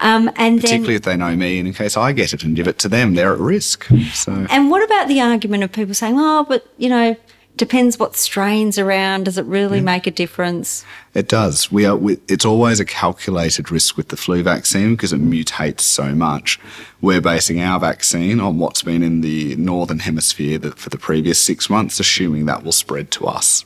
Um, 0.00 0.30
and 0.36 0.56
then, 0.56 0.60
particularly 0.60 0.94
if 0.96 1.02
they 1.02 1.16
know 1.16 1.34
me, 1.36 1.58
and 1.58 1.68
in 1.68 1.74
case 1.74 1.96
I 1.96 2.12
get 2.12 2.34
it 2.34 2.42
and 2.44 2.54
give 2.54 2.68
it 2.68 2.78
to 2.80 2.88
them, 2.88 3.14
they're 3.14 3.32
at 3.32 3.38
risk. 3.38 3.86
So 4.12 4.46
and 4.50 4.70
what 4.70 4.82
about 4.82 5.08
the 5.08 5.20
argument 5.20 5.64
of 5.64 5.72
people 5.72 5.94
saying, 5.94 6.16
oh, 6.18 6.44
but 6.48 6.66
you 6.76 6.88
know, 6.88 7.16
depends 7.56 7.98
what 7.98 8.16
strains 8.16 8.78
around. 8.78 9.24
Does 9.24 9.38
it 9.38 9.44
really 9.46 9.80
make 9.80 10.06
a 10.06 10.10
difference? 10.10 10.84
It 11.14 11.28
does. 11.28 11.72
We 11.72 11.86
are. 11.86 11.96
We, 11.96 12.18
it's 12.28 12.44
always 12.44 12.80
a 12.80 12.84
calculated 12.84 13.70
risk 13.70 13.96
with 13.96 14.08
the 14.08 14.16
flu 14.16 14.42
vaccine 14.42 14.94
because 14.94 15.12
it 15.12 15.20
mutates 15.20 15.80
so 15.80 16.14
much. 16.14 16.60
We're 17.00 17.20
basing 17.20 17.60
our 17.60 17.80
vaccine 17.80 18.40
on 18.40 18.58
what's 18.58 18.82
been 18.82 19.02
in 19.02 19.20
the 19.20 19.56
northern 19.56 20.00
hemisphere 20.00 20.58
for 20.60 20.90
the 20.90 20.98
previous 20.98 21.38
six 21.38 21.70
months, 21.70 21.98
assuming 22.00 22.46
that 22.46 22.62
will 22.62 22.72
spread 22.72 23.10
to 23.12 23.26
us. 23.26 23.64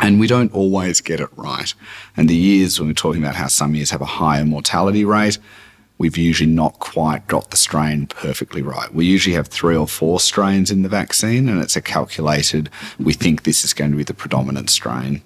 And 0.00 0.18
we 0.18 0.26
don't 0.26 0.52
always 0.52 1.00
get 1.00 1.20
it 1.20 1.28
right. 1.36 1.72
And 2.16 2.28
the 2.28 2.34
years 2.34 2.78
when 2.78 2.88
we're 2.88 2.94
talking 2.94 3.22
about 3.22 3.36
how 3.36 3.48
some 3.48 3.74
years 3.74 3.90
have 3.90 4.00
a 4.00 4.06
higher 4.06 4.44
mortality 4.44 5.04
rate, 5.04 5.38
we've 6.04 6.18
usually 6.18 6.50
not 6.50 6.80
quite 6.80 7.26
got 7.28 7.50
the 7.50 7.56
strain 7.56 8.06
perfectly 8.06 8.60
right. 8.60 8.94
We 8.94 9.06
usually 9.06 9.34
have 9.36 9.48
three 9.48 9.74
or 9.74 9.88
four 9.88 10.20
strains 10.20 10.70
in 10.70 10.82
the 10.82 10.88
vaccine, 10.90 11.48
and 11.48 11.62
it's 11.62 11.76
a 11.76 11.80
calculated, 11.80 12.68
we 12.98 13.14
think 13.14 13.44
this 13.44 13.64
is 13.64 13.72
going 13.72 13.90
to 13.92 13.96
be 13.96 14.04
the 14.04 14.12
predominant 14.12 14.68
strain. 14.68 15.22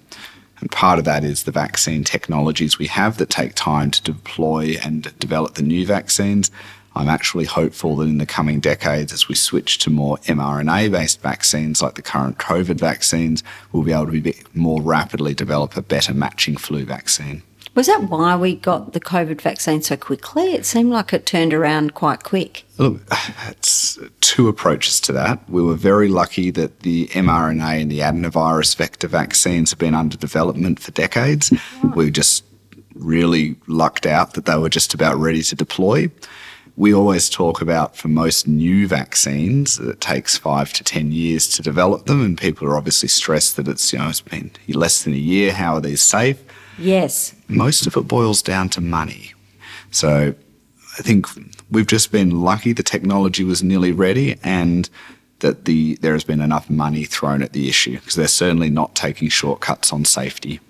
And 0.60 0.70
part 0.70 1.00
of 1.00 1.04
that 1.04 1.24
is 1.24 1.42
the 1.42 1.50
vaccine 1.50 2.04
technologies 2.04 2.78
we 2.78 2.86
have 2.86 3.18
that 3.18 3.28
take 3.28 3.54
time 3.56 3.90
to 3.90 4.00
deploy 4.00 4.76
and 4.84 5.18
develop 5.18 5.54
the 5.54 5.62
new 5.62 5.84
vaccines. 5.84 6.52
I'm 6.94 7.08
actually 7.08 7.46
hopeful 7.46 7.96
that 7.96 8.04
in 8.04 8.18
the 8.18 8.24
coming 8.24 8.60
decades, 8.60 9.12
as 9.12 9.26
we 9.26 9.34
switch 9.34 9.78
to 9.78 9.90
more 9.90 10.18
mRNA 10.28 10.92
based 10.92 11.20
vaccines 11.20 11.82
like 11.82 11.94
the 11.94 12.02
current 12.02 12.38
COVID 12.38 12.78
vaccines, 12.78 13.42
we'll 13.72 13.82
be 13.82 13.92
able 13.92 14.06
to 14.06 14.20
be 14.20 14.36
more 14.54 14.80
rapidly 14.80 15.34
develop 15.34 15.76
a 15.76 15.82
better 15.82 16.14
matching 16.14 16.56
flu 16.56 16.84
vaccine. 16.84 17.42
Was 17.78 17.86
that 17.86 18.10
why 18.10 18.34
we 18.34 18.56
got 18.56 18.92
the 18.92 18.98
COVID 18.98 19.40
vaccine 19.40 19.82
so 19.82 19.96
quickly? 19.96 20.52
It 20.52 20.66
seemed 20.66 20.90
like 20.90 21.12
it 21.12 21.26
turned 21.26 21.54
around 21.54 21.94
quite 21.94 22.24
quick. 22.24 22.64
Look, 22.76 23.00
it's 23.46 23.96
two 24.20 24.48
approaches 24.48 25.00
to 25.02 25.12
that. 25.12 25.48
We 25.48 25.62
were 25.62 25.76
very 25.76 26.08
lucky 26.08 26.50
that 26.50 26.80
the 26.80 27.06
mRNA 27.06 27.82
and 27.82 27.88
the 27.88 28.00
adenovirus 28.00 28.74
vector 28.74 29.06
vaccines 29.06 29.70
have 29.70 29.78
been 29.78 29.94
under 29.94 30.16
development 30.16 30.80
for 30.80 30.90
decades. 30.90 31.52
We 31.94 32.10
just 32.10 32.42
really 32.94 33.54
lucked 33.68 34.06
out 34.06 34.34
that 34.34 34.46
they 34.46 34.58
were 34.58 34.68
just 34.68 34.92
about 34.92 35.16
ready 35.16 35.44
to 35.44 35.54
deploy. 35.54 36.10
We 36.76 36.92
always 36.92 37.30
talk 37.30 37.60
about 37.60 37.96
for 37.96 38.08
most 38.08 38.48
new 38.48 38.88
vaccines 38.88 39.76
that 39.76 39.88
it 39.88 40.00
takes 40.00 40.36
five 40.36 40.72
to 40.72 40.82
ten 40.82 41.12
years 41.12 41.46
to 41.50 41.62
develop 41.62 42.06
them, 42.06 42.24
and 42.24 42.36
people 42.36 42.66
are 42.66 42.76
obviously 42.76 43.08
stressed 43.08 43.54
that 43.54 43.68
it's 43.68 43.92
you 43.92 44.00
know 44.00 44.08
it's 44.08 44.20
been 44.20 44.50
less 44.66 45.04
than 45.04 45.12
a 45.12 45.16
year. 45.16 45.52
How 45.52 45.74
are 45.74 45.80
these 45.80 46.02
safe? 46.02 46.42
Yes. 46.78 47.34
most 47.48 47.86
of 47.86 47.96
it 47.96 48.02
boils 48.08 48.42
down 48.42 48.68
to 48.70 48.80
money. 48.80 49.32
So 49.90 50.34
I 50.98 51.02
think 51.02 51.26
we've 51.70 51.86
just 51.86 52.12
been 52.12 52.40
lucky 52.42 52.72
the 52.72 52.82
technology 52.82 53.44
was 53.44 53.62
nearly 53.62 53.92
ready 53.92 54.36
and 54.42 54.88
that 55.40 55.64
the 55.66 55.94
there 55.96 56.12
has 56.14 56.24
been 56.24 56.40
enough 56.40 56.68
money 56.68 57.04
thrown 57.04 57.42
at 57.42 57.52
the 57.52 57.68
issue 57.68 57.96
because 57.98 58.14
they're 58.16 58.26
certainly 58.28 58.70
not 58.70 58.94
taking 58.94 59.28
shortcuts 59.28 59.92
on 59.92 60.04
safety. 60.04 60.60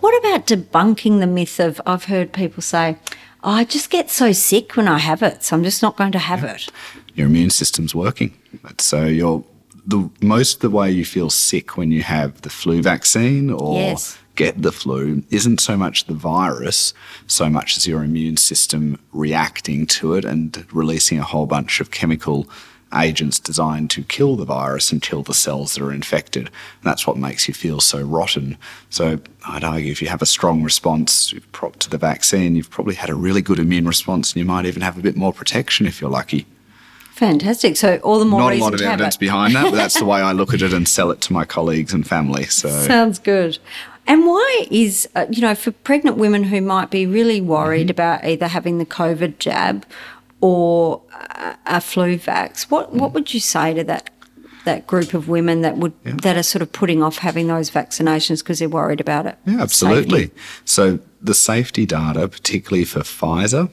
What 0.00 0.18
about 0.20 0.46
debunking 0.46 1.20
the 1.20 1.26
myth 1.26 1.60
of 1.60 1.80
I've 1.86 2.04
heard 2.04 2.32
people 2.32 2.62
say, 2.62 2.96
oh, 3.44 3.50
I 3.50 3.64
just 3.64 3.90
get 3.90 4.10
so 4.10 4.32
sick 4.32 4.76
when 4.76 4.88
I 4.88 4.98
have 4.98 5.22
it, 5.22 5.44
so 5.44 5.56
I'm 5.56 5.62
just 5.64 5.82
not 5.82 5.96
going 5.96 6.12
to 6.12 6.18
have 6.18 6.42
it. 6.44 6.68
Your 7.14 7.26
immune 7.26 7.50
system's 7.50 7.94
working. 7.94 8.36
So 8.78 9.04
you're 9.04 9.44
the 9.86 10.10
most 10.20 10.56
of 10.56 10.60
the 10.60 10.70
way 10.70 10.90
you 10.90 11.04
feel 11.04 11.30
sick 11.30 11.76
when 11.76 11.92
you 11.92 12.02
have 12.02 12.42
the 12.42 12.50
flu 12.50 12.82
vaccine 12.82 13.50
or 13.50 13.74
Yes. 13.74 14.18
Get 14.36 14.62
the 14.62 14.72
flu 14.72 15.22
isn't 15.30 15.60
so 15.60 15.76
much 15.76 16.04
the 16.04 16.14
virus, 16.14 16.94
so 17.26 17.48
much 17.48 17.76
as 17.76 17.86
your 17.86 18.04
immune 18.04 18.36
system 18.36 18.98
reacting 19.12 19.86
to 19.86 20.14
it 20.14 20.24
and 20.24 20.66
releasing 20.72 21.18
a 21.18 21.24
whole 21.24 21.46
bunch 21.46 21.80
of 21.80 21.90
chemical 21.90 22.46
agents 22.94 23.38
designed 23.38 23.90
to 23.90 24.04
kill 24.04 24.36
the 24.36 24.44
virus 24.44 24.92
and 24.92 25.02
kill 25.02 25.22
the 25.22 25.34
cells 25.34 25.74
that 25.74 25.82
are 25.82 25.92
infected. 25.92 26.46
And 26.46 26.84
that's 26.84 27.06
what 27.06 27.16
makes 27.16 27.48
you 27.48 27.54
feel 27.54 27.80
so 27.80 28.00
rotten. 28.00 28.56
So 28.90 29.18
I'd 29.46 29.64
argue 29.64 29.90
if 29.90 30.00
you 30.00 30.08
have 30.08 30.22
a 30.22 30.26
strong 30.26 30.62
response 30.62 31.34
to 31.80 31.90
the 31.90 31.98
vaccine, 31.98 32.54
you've 32.54 32.70
probably 32.70 32.94
had 32.94 33.10
a 33.10 33.14
really 33.14 33.42
good 33.42 33.58
immune 33.58 33.86
response 33.86 34.32
and 34.32 34.38
you 34.38 34.44
might 34.44 34.66
even 34.66 34.82
have 34.82 34.98
a 34.98 35.02
bit 35.02 35.16
more 35.16 35.32
protection 35.32 35.86
if 35.86 36.00
you're 36.00 36.10
lucky. 36.10 36.46
Fantastic. 37.16 37.78
So 37.78 37.96
all 37.98 38.18
the 38.18 38.26
more 38.26 38.40
Not 38.40 38.52
a 38.52 38.58
lot 38.58 38.74
of 38.74 38.82
evidence 38.82 39.16
behind 39.16 39.54
that, 39.54 39.70
but 39.70 39.76
that's 39.76 39.98
the 39.98 40.04
way 40.12 40.20
I 40.20 40.32
look 40.32 40.52
at 40.52 40.60
it 40.60 40.74
and 40.74 40.86
sell 40.86 41.10
it 41.10 41.22
to 41.22 41.32
my 41.32 41.46
colleagues 41.46 41.94
and 41.94 42.06
family. 42.06 42.44
So 42.44 42.68
Sounds 42.68 43.18
good. 43.18 43.58
And 44.06 44.24
why 44.26 44.66
is, 44.70 45.08
uh, 45.14 45.26
you 45.30 45.42
know, 45.42 45.54
for 45.54 45.72
pregnant 45.72 46.16
women 46.16 46.44
who 46.44 46.60
might 46.60 46.90
be 46.90 47.06
really 47.06 47.40
worried 47.40 47.90
about 47.90 48.24
either 48.24 48.48
having 48.48 48.78
the 48.78 48.86
COVID 48.86 49.38
jab 49.38 49.84
or 50.40 51.02
a, 51.12 51.56
a 51.66 51.80
flu 51.80 52.18
vax, 52.18 52.70
what, 52.70 52.92
what 52.92 53.12
would 53.12 53.34
you 53.34 53.40
say 53.40 53.74
to 53.74 53.84
that? 53.84 54.10
That 54.64 54.88
group 54.88 55.14
of 55.14 55.28
women 55.28 55.62
that 55.62 55.76
would 55.76 55.92
that 56.02 56.36
are 56.36 56.42
sort 56.42 56.60
of 56.60 56.72
putting 56.72 57.00
off 57.00 57.18
having 57.18 57.46
those 57.46 57.70
vaccinations 57.70 58.40
because 58.40 58.58
they're 58.58 58.68
worried 58.68 59.00
about 59.00 59.24
it. 59.26 59.38
Yeah, 59.46 59.62
absolutely. 59.62 60.22
Safety. 60.22 60.40
So 60.64 60.98
the 61.22 61.34
safety 61.34 61.86
data, 61.86 62.26
particularly 62.26 62.84
for 62.84 63.02
Pfizer 63.02 63.70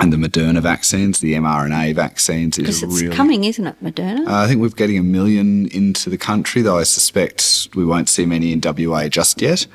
and 0.00 0.12
the 0.12 0.16
Moderna 0.16 0.62
vaccines, 0.62 1.20
the 1.20 1.34
mRNA 1.34 1.94
vaccines, 1.94 2.58
is 2.58 2.82
it's 2.82 3.02
really. 3.02 3.14
coming, 3.14 3.44
isn't 3.44 3.66
it, 3.66 3.82
Moderna? 3.82 4.26
Uh, 4.26 4.36
I 4.36 4.46
think 4.46 4.60
we're 4.60 4.70
getting 4.70 4.98
a 4.98 5.02
million 5.02 5.66
into 5.68 6.08
the 6.08 6.16
country, 6.16 6.62
though 6.62 6.78
I 6.78 6.84
suspect 6.84 7.68
we 7.74 7.84
won't 7.84 8.08
see 8.08 8.24
many 8.24 8.52
in 8.52 8.60
WA 8.64 9.08
just 9.08 9.42
yet. 9.42 9.66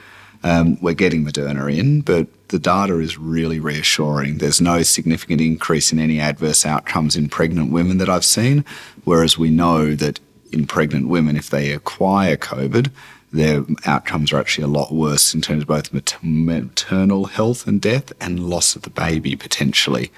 Um, 0.43 0.77
we're 0.81 0.93
getting 0.93 1.25
Moderna 1.25 1.75
in, 1.75 2.01
but 2.01 2.27
the 2.49 2.59
data 2.59 2.99
is 2.99 3.17
really 3.17 3.59
reassuring. 3.59 4.39
There's 4.39 4.61
no 4.61 4.83
significant 4.83 5.41
increase 5.41 5.91
in 5.91 5.99
any 5.99 6.19
adverse 6.19 6.65
outcomes 6.65 7.15
in 7.15 7.29
pregnant 7.29 7.71
women 7.71 7.97
that 7.99 8.09
I've 8.09 8.25
seen, 8.25 8.65
whereas 9.03 9.37
we 9.37 9.49
know 9.49 9.95
that 9.95 10.19
in 10.51 10.65
pregnant 10.65 11.07
women, 11.07 11.35
if 11.35 11.49
they 11.49 11.71
acquire 11.71 12.37
COVID, 12.37 12.91
their 13.35 13.63
outcomes 13.85 14.31
are 14.31 14.39
actually 14.39 14.63
a 14.63 14.67
lot 14.67 14.93
worse 14.93 15.33
in 15.33 15.41
terms 15.41 15.63
of 15.63 15.67
both 15.67 15.93
maternal 16.23 17.25
health 17.25 17.67
and 17.67 17.81
death 17.81 18.13
and 18.21 18.49
loss 18.49 18.75
of 18.75 18.83
the 18.83 18.89
baby 18.89 19.35
potentially. 19.35 20.11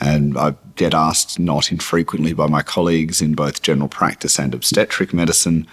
And 0.00 0.38
I 0.38 0.54
get 0.76 0.94
asked 0.94 1.38
not 1.38 1.70
infrequently 1.70 2.32
by 2.32 2.46
my 2.46 2.62
colleagues 2.62 3.20
in 3.20 3.34
both 3.34 3.60
general 3.62 3.88
practice 3.88 4.38
and 4.38 4.54
obstetric 4.54 5.12
medicine, 5.12 5.66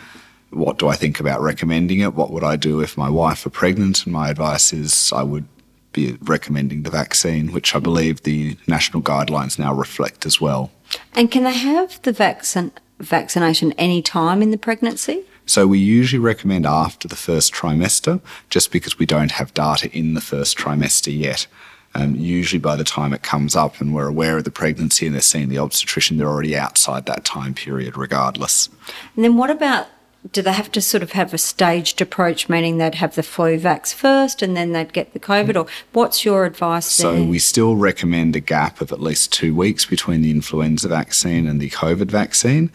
what 0.49 0.79
do 0.79 0.87
I 0.87 0.95
think 0.95 1.19
about 1.19 1.41
recommending 1.41 1.99
it? 1.99 2.13
What 2.13 2.31
would 2.31 2.43
I 2.43 2.55
do 2.55 2.81
if 2.81 2.97
my 2.97 3.09
wife 3.09 3.45
were 3.45 3.51
pregnant? 3.51 4.05
And 4.05 4.13
my 4.13 4.29
advice 4.29 4.73
is 4.73 5.11
I 5.13 5.23
would 5.23 5.45
be 5.93 6.17
recommending 6.21 6.83
the 6.83 6.89
vaccine, 6.89 7.51
which 7.53 7.75
I 7.75 7.79
believe 7.79 8.23
the 8.23 8.57
national 8.67 9.01
guidelines 9.01 9.57
now 9.57 9.73
reflect 9.73 10.25
as 10.25 10.41
well. 10.41 10.71
And 11.13 11.31
can 11.31 11.43
they 11.43 11.53
have 11.53 12.01
the 12.01 12.11
vaccine 12.11 12.71
vaccination 12.99 13.73
any 13.73 14.01
time 14.01 14.41
in 14.41 14.51
the 14.51 14.57
pregnancy? 14.57 15.23
So 15.47 15.65
we 15.65 15.79
usually 15.79 16.19
recommend 16.19 16.65
after 16.65 17.07
the 17.07 17.15
first 17.15 17.53
trimester, 17.53 18.21
just 18.49 18.71
because 18.71 18.99
we 18.99 19.05
don't 19.05 19.31
have 19.31 19.53
data 19.53 19.89
in 19.97 20.13
the 20.13 20.21
first 20.21 20.57
trimester 20.57 21.17
yet. 21.17 21.47
Um, 21.95 22.15
usually 22.15 22.59
by 22.59 22.75
the 22.75 22.83
time 22.83 23.13
it 23.13 23.23
comes 23.23 23.55
up 23.55 23.81
and 23.81 23.95
we're 23.95 24.07
aware 24.07 24.37
of 24.37 24.43
the 24.43 24.51
pregnancy 24.51 25.07
and 25.07 25.15
they're 25.15 25.21
seeing 25.21 25.49
the 25.49 25.57
obstetrician, 25.57 26.17
they're 26.17 26.27
already 26.27 26.55
outside 26.55 27.05
that 27.07 27.25
time 27.25 27.53
period 27.53 27.97
regardless. 27.97 28.69
And 29.15 29.25
then 29.25 29.37
what 29.37 29.49
about 29.49 29.87
do 30.31 30.41
they 30.41 30.51
have 30.51 30.71
to 30.73 30.81
sort 30.81 31.03
of 31.03 31.13
have 31.13 31.33
a 31.33 31.37
staged 31.37 32.01
approach, 32.01 32.49
meaning 32.49 32.77
they'd 32.77 32.95
have 32.95 33.15
the 33.15 33.23
flu 33.23 33.59
vax 33.59 33.93
first 33.93 34.41
and 34.41 34.57
then 34.57 34.73
they'd 34.73 34.93
get 34.93 35.13
the 35.13 35.19
COVID? 35.19 35.55
Or 35.55 35.67
what's 35.93 36.25
your 36.25 36.45
advice 36.45 36.85
so 36.85 37.15
there? 37.15 37.23
we 37.23 37.39
still 37.39 37.75
recommend 37.75 38.35
a 38.35 38.39
gap 38.39 38.81
of 38.81 38.91
at 38.91 39.01
least 39.01 39.31
two 39.31 39.55
weeks 39.55 39.85
between 39.85 40.21
the 40.21 40.31
influenza 40.31 40.89
vaccine 40.89 41.47
and 41.47 41.59
the 41.61 41.69
COVID 41.69 42.11
vaccine. 42.11 42.71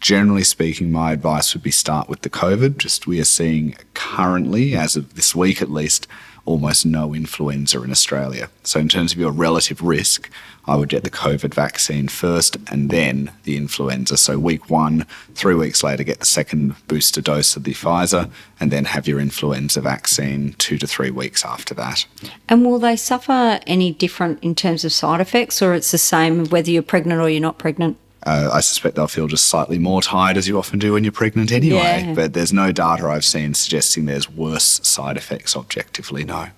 Generally 0.00 0.44
speaking, 0.44 0.92
my 0.92 1.12
advice 1.12 1.54
would 1.54 1.62
be 1.62 1.70
start 1.70 2.08
with 2.08 2.22
the 2.22 2.30
COVID. 2.30 2.78
Just 2.78 3.06
we 3.06 3.20
are 3.20 3.24
seeing 3.24 3.74
currently, 3.94 4.74
as 4.76 4.96
of 4.96 5.14
this 5.14 5.34
week 5.34 5.60
at 5.60 5.70
least, 5.70 6.06
almost 6.48 6.86
no 6.86 7.14
influenza 7.14 7.82
in 7.82 7.90
Australia. 7.90 8.48
So, 8.62 8.80
in 8.80 8.88
terms 8.88 9.12
of 9.12 9.18
your 9.18 9.32
relative 9.32 9.82
risk, 9.82 10.30
I 10.66 10.76
would 10.76 10.88
get 10.88 11.04
the 11.04 11.10
COVID 11.10 11.52
vaccine 11.52 12.08
first 12.08 12.56
and 12.70 12.90
then 12.90 13.32
the 13.44 13.56
influenza. 13.56 14.16
So, 14.16 14.38
week 14.38 14.70
one, 14.70 15.04
three 15.34 15.54
weeks 15.54 15.82
later, 15.82 16.04
get 16.04 16.20
the 16.20 16.26
second 16.26 16.74
booster 16.88 17.20
dose 17.20 17.54
of 17.54 17.64
the 17.64 17.74
Pfizer 17.74 18.30
and 18.60 18.70
then 18.70 18.86
have 18.86 19.06
your 19.06 19.20
influenza 19.20 19.80
vaccine 19.82 20.54
two 20.58 20.78
to 20.78 20.86
three 20.86 21.10
weeks 21.10 21.44
after 21.44 21.74
that. 21.74 22.06
And 22.48 22.64
will 22.64 22.78
they 22.78 22.96
suffer 22.96 23.60
any 23.66 23.92
different 23.92 24.42
in 24.42 24.54
terms 24.54 24.84
of 24.84 24.92
side 24.92 25.20
effects, 25.20 25.60
or 25.60 25.74
it's 25.74 25.90
the 25.90 25.98
same 25.98 26.46
whether 26.46 26.70
you're 26.70 26.82
pregnant 26.82 27.20
or 27.20 27.28
you're 27.28 27.42
not 27.42 27.58
pregnant? 27.58 27.98
Uh, 28.24 28.50
I 28.52 28.60
suspect 28.60 28.96
they'll 28.96 29.06
feel 29.06 29.28
just 29.28 29.46
slightly 29.46 29.78
more 29.78 30.02
tired, 30.02 30.36
as 30.36 30.48
you 30.48 30.58
often 30.58 30.78
do 30.78 30.92
when 30.92 31.04
you're 31.04 31.12
pregnant 31.12 31.52
anyway. 31.52 32.04
Yeah. 32.06 32.14
But 32.14 32.32
there's 32.34 32.52
no 32.52 32.72
data 32.72 33.06
I've 33.06 33.24
seen 33.24 33.54
suggesting 33.54 34.06
there's 34.06 34.28
worse 34.28 34.80
side 34.82 35.16
effects 35.16 35.56
objectively, 35.56 36.24
no. 36.24 36.48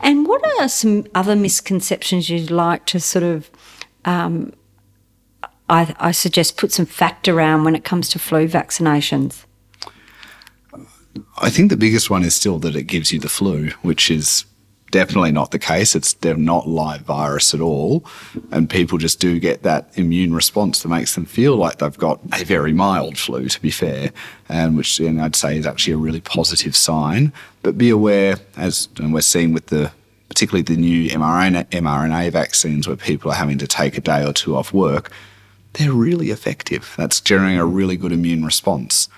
And 0.00 0.26
what 0.26 0.42
are 0.60 0.68
some 0.68 1.06
other 1.14 1.36
misconceptions 1.36 2.30
you'd 2.30 2.50
like 2.50 2.86
to 2.86 3.00
sort 3.00 3.22
of, 3.22 3.50
um, 4.04 4.52
I, 5.68 5.94
I 5.98 6.12
suggest, 6.12 6.56
put 6.56 6.72
some 6.72 6.86
fact 6.86 7.28
around 7.28 7.64
when 7.64 7.74
it 7.74 7.84
comes 7.84 8.08
to 8.10 8.18
flu 8.18 8.48
vaccinations? 8.48 9.44
I 11.38 11.50
think 11.50 11.70
the 11.70 11.76
biggest 11.76 12.10
one 12.10 12.24
is 12.24 12.34
still 12.34 12.58
that 12.60 12.74
it 12.74 12.84
gives 12.84 13.12
you 13.12 13.20
the 13.20 13.28
flu, 13.28 13.68
which 13.82 14.10
is 14.10 14.44
definitely 14.94 15.32
not 15.32 15.50
the 15.50 15.58
case. 15.58 15.96
It's 15.96 16.12
they're 16.12 16.36
not 16.36 16.68
live 16.68 17.00
virus 17.00 17.52
at 17.52 17.60
all, 17.60 18.04
and 18.52 18.70
people 18.70 18.96
just 18.96 19.18
do 19.18 19.40
get 19.40 19.64
that 19.64 19.90
immune 19.94 20.32
response 20.32 20.82
that 20.82 20.88
makes 20.88 21.16
them 21.16 21.24
feel 21.24 21.56
like 21.56 21.78
they've 21.78 21.98
got 21.98 22.20
a 22.32 22.44
very 22.44 22.72
mild 22.72 23.18
flu. 23.18 23.48
To 23.48 23.60
be 23.60 23.72
fair, 23.72 24.12
and 24.48 24.76
which 24.76 25.00
and 25.00 25.20
I'd 25.20 25.34
say 25.34 25.58
is 25.58 25.66
actually 25.66 25.94
a 25.94 25.96
really 25.96 26.20
positive 26.20 26.76
sign. 26.76 27.32
But 27.64 27.76
be 27.76 27.90
aware, 27.90 28.36
as 28.56 28.88
and 28.98 29.12
we're 29.12 29.22
seeing 29.22 29.52
with 29.52 29.66
the 29.66 29.90
particularly 30.28 30.62
the 30.62 30.76
new 30.76 31.10
mRNA, 31.10 31.70
mRNA 31.70 32.30
vaccines, 32.30 32.86
where 32.86 32.96
people 32.96 33.32
are 33.32 33.34
having 33.34 33.58
to 33.58 33.66
take 33.66 33.98
a 33.98 34.00
day 34.00 34.24
or 34.24 34.32
two 34.32 34.54
off 34.54 34.72
work, 34.72 35.10
they're 35.72 35.92
really 35.92 36.30
effective. 36.30 36.94
That's 36.96 37.20
generating 37.20 37.58
a 37.58 37.66
really 37.66 37.96
good 37.96 38.12
immune 38.12 38.44
response. 38.44 39.08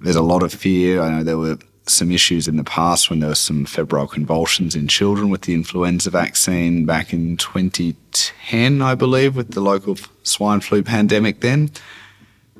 There's 0.00 0.16
a 0.16 0.22
lot 0.22 0.42
of 0.42 0.54
fear. 0.54 1.02
I 1.02 1.10
know 1.10 1.22
there 1.24 1.36
were 1.36 1.58
some 1.90 2.10
issues 2.10 2.48
in 2.48 2.56
the 2.56 2.64
past 2.64 3.10
when 3.10 3.20
there 3.20 3.30
were 3.30 3.34
some 3.34 3.64
febrile 3.64 4.06
convulsions 4.06 4.74
in 4.74 4.88
children 4.88 5.30
with 5.30 5.42
the 5.42 5.54
influenza 5.54 6.10
vaccine 6.10 6.84
back 6.84 7.12
in 7.12 7.36
2010, 7.36 8.82
I 8.82 8.94
believe, 8.94 9.36
with 9.36 9.52
the 9.52 9.60
local 9.60 9.96
swine 10.22 10.60
flu 10.60 10.82
pandemic 10.82 11.40
then. 11.40 11.70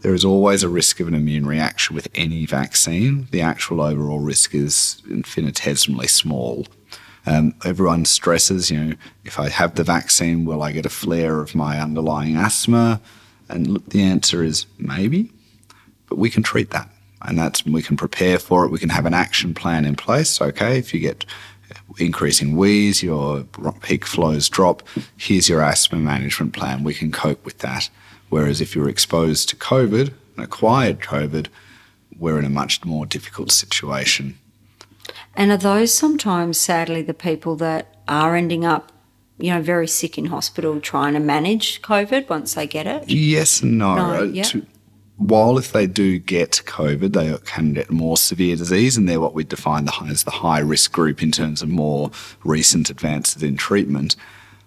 There 0.01 0.15
is 0.15 0.25
always 0.25 0.63
a 0.63 0.69
risk 0.69 1.01
of 1.01 1.09
an 1.09 1.15
immune 1.15 1.47
reaction 1.47 1.95
with 1.95 2.09
any 2.15 2.47
vaccine. 2.47 3.27
The 3.31 3.41
actual 3.41 3.81
overall 3.81 4.21
risk 4.21 4.55
is 4.55 5.03
infinitesimally 5.11 6.07
small. 6.07 6.67
Um, 7.27 7.55
everyone 7.65 8.05
stresses, 8.05 8.71
you 8.71 8.83
know, 8.83 8.95
if 9.25 9.39
I 9.39 9.49
have 9.49 9.75
the 9.75 9.85
vaccine, 9.85 10.45
will 10.45 10.63
I 10.63 10.73
get 10.73 10.87
a 10.87 10.91
flare 10.91 11.41
of 11.41 11.55
my 11.55 11.81
underlying 11.81 12.37
asthma? 12.37 13.01
And 13.49 13.67
look, 13.67 13.89
the 13.89 14.03
answer 14.03 14.43
is 14.43 14.67
maybe, 14.79 15.33
but 16.09 16.19
we 16.19 16.31
can 16.31 16.43
treat 16.43 16.71
that 16.71 16.89
and 17.23 17.39
that's 17.39 17.65
we 17.67 17.83
can 17.83 17.97
prepare 17.97 18.39
for 18.39 18.65
it. 18.65 18.71
We 18.71 18.79
can 18.79 18.91
have 18.91 19.07
an 19.07 19.15
action 19.15 19.55
plan 19.55 19.85
in 19.85 19.97
place. 19.97 20.41
Okay, 20.41 20.79
if 20.79 20.95
you 20.95 21.01
get 21.01 21.25
increasing 21.99 22.57
wheeze, 22.57 23.03
your 23.03 23.45
peak 23.83 24.05
flows 24.05 24.49
drop. 24.49 24.83
Here's 25.17 25.49
your 25.49 25.63
asthma 25.63 25.99
management 25.99 26.53
plan. 26.53 26.85
We 26.85 26.95
can 26.95 27.11
cope 27.11 27.45
with 27.45 27.59
that. 27.59 27.91
Whereas 28.29 28.61
if 28.61 28.75
you're 28.75 28.89
exposed 28.89 29.49
to 29.51 29.57
COVID 29.57 30.13
and 30.37 30.45
acquired 30.45 31.01
COVID, 31.01 31.49
we're 32.19 32.39
in 32.39 32.45
a 32.45 32.51
much 32.51 32.85
more 32.85 33.07
difficult 33.07 33.51
situation. 33.51 34.39
And 35.35 35.51
are 35.51 35.57
those 35.57 35.93
sometimes, 35.95 36.59
sadly, 36.59 37.03
the 37.03 37.15
people 37.15 37.57
that 37.57 37.97
are 38.07 38.37
ending 38.37 38.65
up, 38.65 38.93
you 39.39 39.53
know, 39.53 39.63
very 39.63 39.89
sick 39.89 40.19
in 40.19 40.27
hospital 40.27 40.81
trying 40.81 41.15
to 41.15 41.21
manage 41.21 41.81
COVID 41.81 42.29
once 42.29 42.55
they 42.55 42.67
get 42.67 42.87
it? 42.87 43.09
Yes 43.09 43.63
and 43.63 43.79
no. 43.79 43.95
No, 43.95 44.23
yeah. 44.23 44.43
to- 44.45 44.67
while 45.19 45.59
if 45.59 45.73
they 45.73 45.87
do 45.87 46.19
get 46.19 46.63
COVID, 46.65 47.13
they 47.13 47.37
can 47.45 47.75
get 47.75 47.91
more 47.91 48.17
severe 48.17 48.57
disease, 48.57 48.97
and 48.97 49.09
they're 49.09 49.21
what 49.21 49.35
we 49.35 49.45
define 49.45 49.89
as 50.09 50.25
the 50.25 50.31
high 50.31 50.61
risk 50.61 50.93
group 50.93 51.23
in 51.23 51.33
terms 51.33 51.61
of 51.61 51.69
more 51.69 52.11
recent 52.45 52.89
advances 52.89 53.43
in 53.43 53.57
treatment. 53.57 54.15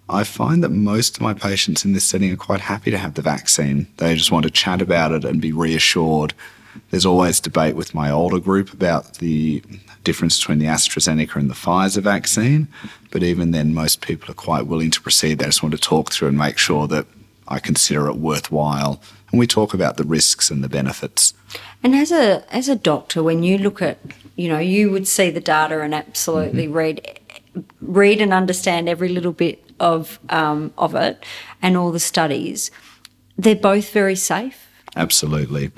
I 0.10 0.26
find 0.26 0.62
that 0.62 0.70
most 0.70 1.16
of 1.16 1.22
my 1.22 1.34
patients 1.34 1.86
in 1.86 1.94
this 1.94 2.04
setting 2.04 2.34
are 2.34 2.38
quite 2.38 2.60
happy 2.60 2.92
to 2.92 2.98
have 2.98 3.14
the 3.14 3.22
vaccine. 3.22 3.88
They 3.96 4.14
just 4.14 4.32
want 4.32 4.44
to 4.44 4.52
chat 4.52 4.82
about 4.82 5.14
it 5.14 5.24
and 5.24 5.40
be 5.42 5.54
reassured. 5.54 6.34
There's 6.90 7.06
always 7.06 7.40
debate 7.40 7.78
with 7.78 7.96
my 7.96 8.12
older 8.12 8.40
group 8.40 8.74
about 8.74 9.20
the 9.20 9.64
difference 10.04 10.38
between 10.38 10.60
the 10.60 10.66
AstraZeneca 10.66 11.36
and 11.36 11.50
the 11.50 11.54
Pfizer 11.54 12.02
vaccine, 12.02 12.68
but 13.10 13.24
even 13.24 13.52
then, 13.52 13.74
most 13.74 14.02
people 14.02 14.30
are 14.32 14.36
quite 14.36 14.68
willing 14.68 14.92
to 14.92 15.02
proceed. 15.02 15.40
They 15.40 15.46
just 15.46 15.64
want 15.64 15.76
to 15.76 15.82
talk 15.82 16.12
through 16.12 16.28
and 16.30 16.38
make 16.38 16.58
sure 16.58 16.88
that 16.88 17.06
I 17.48 17.60
consider 17.60 18.08
it 18.08 18.16
worthwhile. 18.16 19.02
And 19.32 19.40
we 19.40 19.48
talk 19.48 19.74
about 19.74 19.98
the 19.98 20.04
risks 20.04 20.52
and 20.52 20.64
the 20.64 20.70
benefits. 20.70 21.34
And 21.84 21.96
as 21.96 22.12
a 22.12 22.44
as 22.54 22.70
a 22.70 22.76
doctor, 22.76 23.24
when 23.24 23.44
you 23.44 23.58
look 23.58 23.82
at, 23.82 23.98
you 24.36 24.50
know, 24.50 24.60
you 24.60 24.92
would 24.92 25.08
see 25.08 25.30
the 25.30 25.40
data 25.40 25.82
and 25.82 25.96
absolutely 25.96 26.68
read 26.68 27.20
read 27.82 28.22
and 28.22 28.34
understand 28.34 28.88
every 28.88 29.10
little 29.10 29.32
bit 29.32 29.64
of 29.80 30.20
um, 30.30 30.74
of 30.78 30.96
it 30.96 31.24
and 31.62 31.78
all 31.78 31.92
the 31.92 32.00
studies. 32.00 32.72
They're 33.38 33.56
both 33.56 33.92
very 33.92 34.16
safe. 34.16 34.68
Absolutely. 34.96 35.72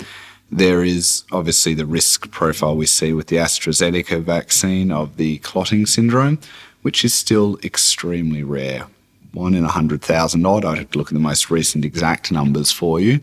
There 0.50 0.84
is 0.84 1.24
obviously 1.32 1.74
the 1.74 1.86
risk 1.86 2.30
profile 2.30 2.76
we 2.76 2.86
see 2.86 3.12
with 3.12 3.28
the 3.28 3.36
AstraZeneca 3.36 4.22
vaccine 4.22 4.92
of 4.92 5.16
the 5.16 5.38
clotting 5.38 5.86
syndrome, 5.86 6.38
which 6.82 7.04
is 7.04 7.14
still 7.14 7.58
extremely 7.64 8.42
rare. 8.44 8.86
One 9.32 9.54
in 9.54 9.62
100,000 9.62 10.46
odd. 10.46 10.64
I'd 10.64 10.78
have 10.78 10.90
to 10.92 10.98
look 10.98 11.08
at 11.08 11.14
the 11.14 11.20
most 11.20 11.50
recent 11.50 11.84
exact 11.84 12.30
numbers 12.30 12.70
for 12.70 13.00
you. 13.00 13.20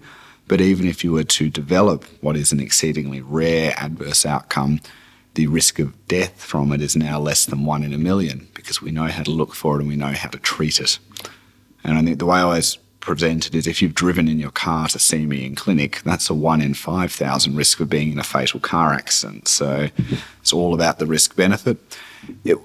But 0.51 0.59
even 0.59 0.85
if 0.85 1.01
you 1.01 1.13
were 1.13 1.23
to 1.23 1.49
develop 1.49 2.03
what 2.19 2.35
is 2.35 2.51
an 2.51 2.59
exceedingly 2.59 3.21
rare 3.21 3.73
adverse 3.77 4.25
outcome, 4.25 4.81
the 5.35 5.47
risk 5.47 5.79
of 5.79 5.93
death 6.09 6.43
from 6.43 6.73
it 6.73 6.81
is 6.81 6.93
now 6.93 7.21
less 7.21 7.45
than 7.45 7.63
one 7.63 7.83
in 7.83 7.93
a 7.93 7.97
million 7.97 8.49
because 8.53 8.81
we 8.81 8.91
know 8.91 9.05
how 9.05 9.23
to 9.23 9.31
look 9.31 9.55
for 9.55 9.77
it 9.77 9.79
and 9.79 9.87
we 9.87 9.95
know 9.95 10.11
how 10.11 10.27
to 10.27 10.37
treat 10.39 10.81
it. 10.81 10.99
And 11.85 11.97
I 11.97 12.01
think 12.01 12.19
the 12.19 12.25
way 12.25 12.39
I 12.39 12.41
always 12.41 12.75
present 12.99 13.47
it 13.47 13.55
is 13.55 13.65
if 13.65 13.81
you've 13.81 13.95
driven 13.95 14.27
in 14.27 14.39
your 14.39 14.51
car 14.51 14.89
to 14.89 14.99
see 14.99 15.25
me 15.25 15.45
in 15.45 15.55
clinic, 15.55 16.01
that's 16.03 16.29
a 16.29 16.33
one 16.33 16.59
in 16.59 16.73
5,000 16.73 17.55
risk 17.55 17.79
of 17.79 17.89
being 17.89 18.11
in 18.11 18.19
a 18.19 18.23
fatal 18.23 18.59
car 18.59 18.91
accident. 18.91 19.47
So 19.47 19.87
it's 20.41 20.51
all 20.51 20.73
about 20.73 20.99
the 20.99 21.05
risk 21.05 21.33
benefit. 21.37 21.77
It, 22.43 22.57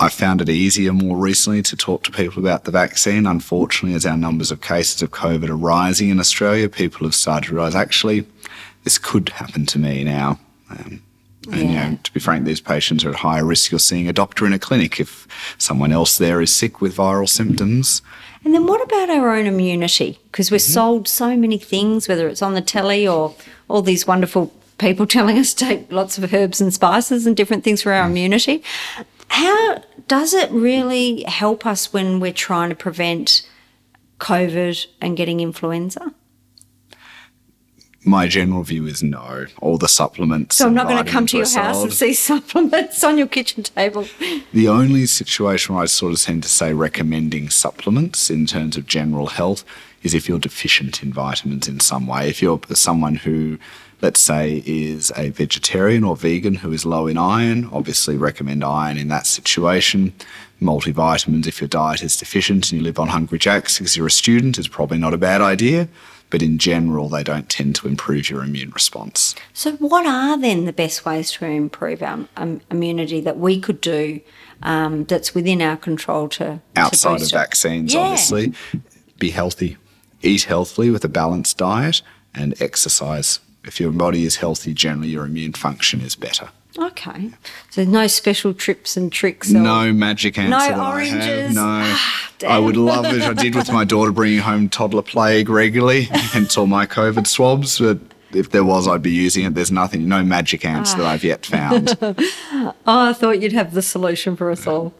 I 0.00 0.08
found 0.08 0.40
it 0.40 0.48
easier 0.48 0.92
more 0.92 1.16
recently 1.16 1.62
to 1.62 1.76
talk 1.76 2.04
to 2.04 2.12
people 2.12 2.40
about 2.40 2.64
the 2.64 2.70
vaccine. 2.70 3.26
Unfortunately, 3.26 3.96
as 3.96 4.06
our 4.06 4.16
numbers 4.16 4.50
of 4.50 4.60
cases 4.60 5.02
of 5.02 5.10
COVID 5.10 5.48
are 5.48 5.56
rising 5.56 6.08
in 6.08 6.20
Australia, 6.20 6.68
people 6.68 7.06
have 7.06 7.14
started 7.14 7.48
to 7.48 7.54
realise 7.56 7.74
actually 7.74 8.24
this 8.84 8.96
could 8.98 9.30
happen 9.30 9.66
to 9.66 9.78
me 9.78 10.04
now. 10.04 10.38
Um, 10.70 11.02
And 11.50 11.62
you 11.62 11.68
Yeah. 11.76 11.90
know, 11.90 11.98
to 12.02 12.12
be 12.12 12.20
frank, 12.20 12.44
these 12.44 12.60
patients 12.60 13.06
are 13.06 13.10
at 13.10 13.14
higher 13.16 13.44
risk 13.44 13.72
of 13.72 13.80
seeing 13.80 14.06
a 14.06 14.12
doctor 14.12 14.44
in 14.44 14.52
a 14.52 14.58
clinic 14.58 15.00
if 15.00 15.26
someone 15.56 15.92
else 15.92 16.18
there 16.18 16.42
is 16.42 16.54
sick 16.54 16.82
with 16.82 16.94
viral 16.94 17.28
symptoms. 17.28 18.02
And 18.44 18.52
then 18.52 18.66
what 18.66 18.82
about 18.82 19.08
our 19.08 19.34
own 19.34 19.46
immunity? 19.46 20.18
Because 20.30 20.50
we're 20.50 20.58
sold 20.58 21.08
so 21.08 21.38
many 21.38 21.56
things, 21.56 22.06
whether 22.06 22.28
it's 22.28 22.42
on 22.42 22.52
the 22.52 22.60
telly 22.60 23.08
or 23.08 23.34
all 23.68 23.80
these 23.80 24.06
wonderful 24.06 24.52
people 24.76 25.06
telling 25.16 25.38
us 25.38 25.54
to 25.54 25.64
take 25.64 25.90
lots 25.90 26.18
of 26.18 26.34
herbs 26.34 26.60
and 26.60 26.74
spices 26.74 27.26
and 27.26 27.34
different 27.34 27.64
things 27.64 27.80
for 27.80 27.92
our 27.92 28.06
immunity. 28.06 28.62
How 29.28 29.82
does 30.06 30.34
it 30.34 30.50
really 30.50 31.22
help 31.24 31.66
us 31.66 31.92
when 31.92 32.20
we're 32.20 32.32
trying 32.32 32.70
to 32.70 32.76
prevent 32.76 33.48
COVID 34.18 34.86
and 35.00 35.16
getting 35.16 35.40
influenza? 35.40 36.14
My 38.04 38.26
general 38.26 38.62
view 38.62 38.86
is 38.86 39.02
no. 39.02 39.46
All 39.60 39.76
the 39.76 39.88
supplements. 39.88 40.56
So 40.56 40.66
I'm 40.66 40.74
not 40.74 40.88
going 40.88 41.04
to 41.04 41.10
come 41.10 41.26
to 41.26 41.36
your 41.36 41.48
house 41.48 41.82
and 41.82 41.92
see 41.92 42.14
supplements 42.30 43.04
on 43.04 43.18
your 43.18 43.26
kitchen 43.26 43.64
table. 43.64 44.06
The 44.52 44.68
only 44.68 45.04
situation 45.06 45.74
where 45.74 45.84
I 45.84 45.86
sort 45.86 46.14
of 46.14 46.20
tend 46.20 46.42
to 46.44 46.48
say 46.48 46.72
recommending 46.72 47.50
supplements 47.50 48.30
in 48.30 48.46
terms 48.46 48.76
of 48.76 48.86
general 48.86 49.26
health 49.26 49.64
is 50.02 50.14
if 50.14 50.28
you're 50.28 50.38
deficient 50.38 51.02
in 51.02 51.12
vitamins 51.12 51.68
in 51.68 51.80
some 51.80 52.06
way. 52.06 52.28
If 52.28 52.40
you're 52.40 52.60
someone 52.72 53.16
who, 53.16 53.58
let's 54.00 54.20
say, 54.20 54.62
is 54.64 55.12
a 55.16 55.30
vegetarian 55.30 56.04
or 56.04 56.16
vegan 56.16 56.56
who 56.56 56.72
is 56.72 56.86
low 56.86 57.06
in 57.06 57.18
iron, 57.18 57.68
obviously 57.72 58.16
recommend 58.16 58.62
iron 58.62 58.96
in 58.96 59.08
that 59.08 59.26
situation. 59.26 60.12
Multivitamins, 60.62 61.46
if 61.46 61.60
your 61.60 61.68
diet 61.68 62.02
is 62.02 62.16
deficient 62.16 62.70
and 62.70 62.80
you 62.80 62.84
live 62.84 62.98
on 62.98 63.08
Hungry 63.08 63.38
Jacks 63.38 63.78
because 63.78 63.96
you're 63.96 64.06
a 64.06 64.10
student, 64.10 64.58
is 64.58 64.68
probably 64.68 64.98
not 64.98 65.14
a 65.14 65.18
bad 65.18 65.40
idea. 65.40 65.88
But 66.30 66.42
in 66.42 66.58
general, 66.58 67.08
they 67.08 67.22
don't 67.22 67.48
tend 67.48 67.74
to 67.76 67.88
improve 67.88 68.28
your 68.28 68.42
immune 68.42 68.70
response. 68.70 69.34
So, 69.54 69.72
what 69.76 70.04
are 70.04 70.36
then 70.36 70.66
the 70.66 70.74
best 70.74 71.06
ways 71.06 71.32
to 71.32 71.46
improve 71.46 72.02
our 72.02 72.28
um, 72.36 72.60
immunity 72.70 73.22
that 73.22 73.38
we 73.38 73.58
could 73.58 73.80
do 73.80 74.20
um, 74.62 75.04
that's 75.04 75.34
within 75.34 75.62
our 75.62 75.78
control 75.78 76.28
to 76.30 76.38
to 76.38 76.60
outside 76.76 77.22
of 77.22 77.30
vaccines, 77.30 77.94
Yeah. 77.94 78.00
obviously. 78.00 78.52
Be 79.18 79.30
healthy, 79.30 79.78
eat 80.20 80.44
healthily 80.44 80.90
with 80.90 81.02
a 81.02 81.08
balanced 81.08 81.56
diet, 81.56 82.02
and 82.34 82.60
exercise. 82.60 83.40
If 83.64 83.80
your 83.80 83.92
body 83.92 84.24
is 84.24 84.36
healthy, 84.36 84.72
generally 84.72 85.08
your 85.08 85.24
immune 85.24 85.52
function 85.52 86.00
is 86.00 86.14
better. 86.16 86.48
Okay, 86.78 87.30
so 87.70 87.82
no 87.84 88.06
special 88.06 88.54
trips 88.54 88.96
and 88.96 89.10
tricks. 89.10 89.50
or- 89.52 89.58
No 89.58 89.92
magic 89.92 90.38
answer. 90.38 90.50
No 90.50 90.58
that 90.58 90.78
I 90.78 90.90
oranges. 90.92 91.54
No. 91.56 91.62
Ah. 91.64 92.30
I 92.46 92.58
would 92.58 92.76
love 92.76 93.04
it. 93.06 93.20
I 93.22 93.32
did 93.32 93.54
with 93.56 93.72
my 93.72 93.84
daughter 93.84 94.12
bringing 94.12 94.38
home 94.38 94.68
toddler 94.68 95.02
plague 95.02 95.48
regularly, 95.48 96.02
hence 96.12 96.56
all 96.56 96.66
my 96.68 96.86
COVID 96.86 97.26
swabs. 97.26 97.78
But 97.80 97.98
if 98.32 98.50
there 98.50 98.62
was, 98.64 98.86
I'd 98.86 99.02
be 99.02 99.10
using 99.10 99.44
it. 99.44 99.54
There's 99.54 99.72
nothing, 99.72 100.06
no 100.08 100.22
magic 100.22 100.64
answer 100.64 100.98
that 100.98 101.06
I've 101.06 101.24
yet 101.24 101.44
found. 101.46 101.96
Oh, 102.90 103.10
I 103.10 103.12
thought 103.12 103.40
you'd 103.42 103.52
have 103.52 103.74
the 103.74 103.82
solution 103.82 104.34
for 104.36 104.50
us 104.50 104.66
all. 104.66 104.94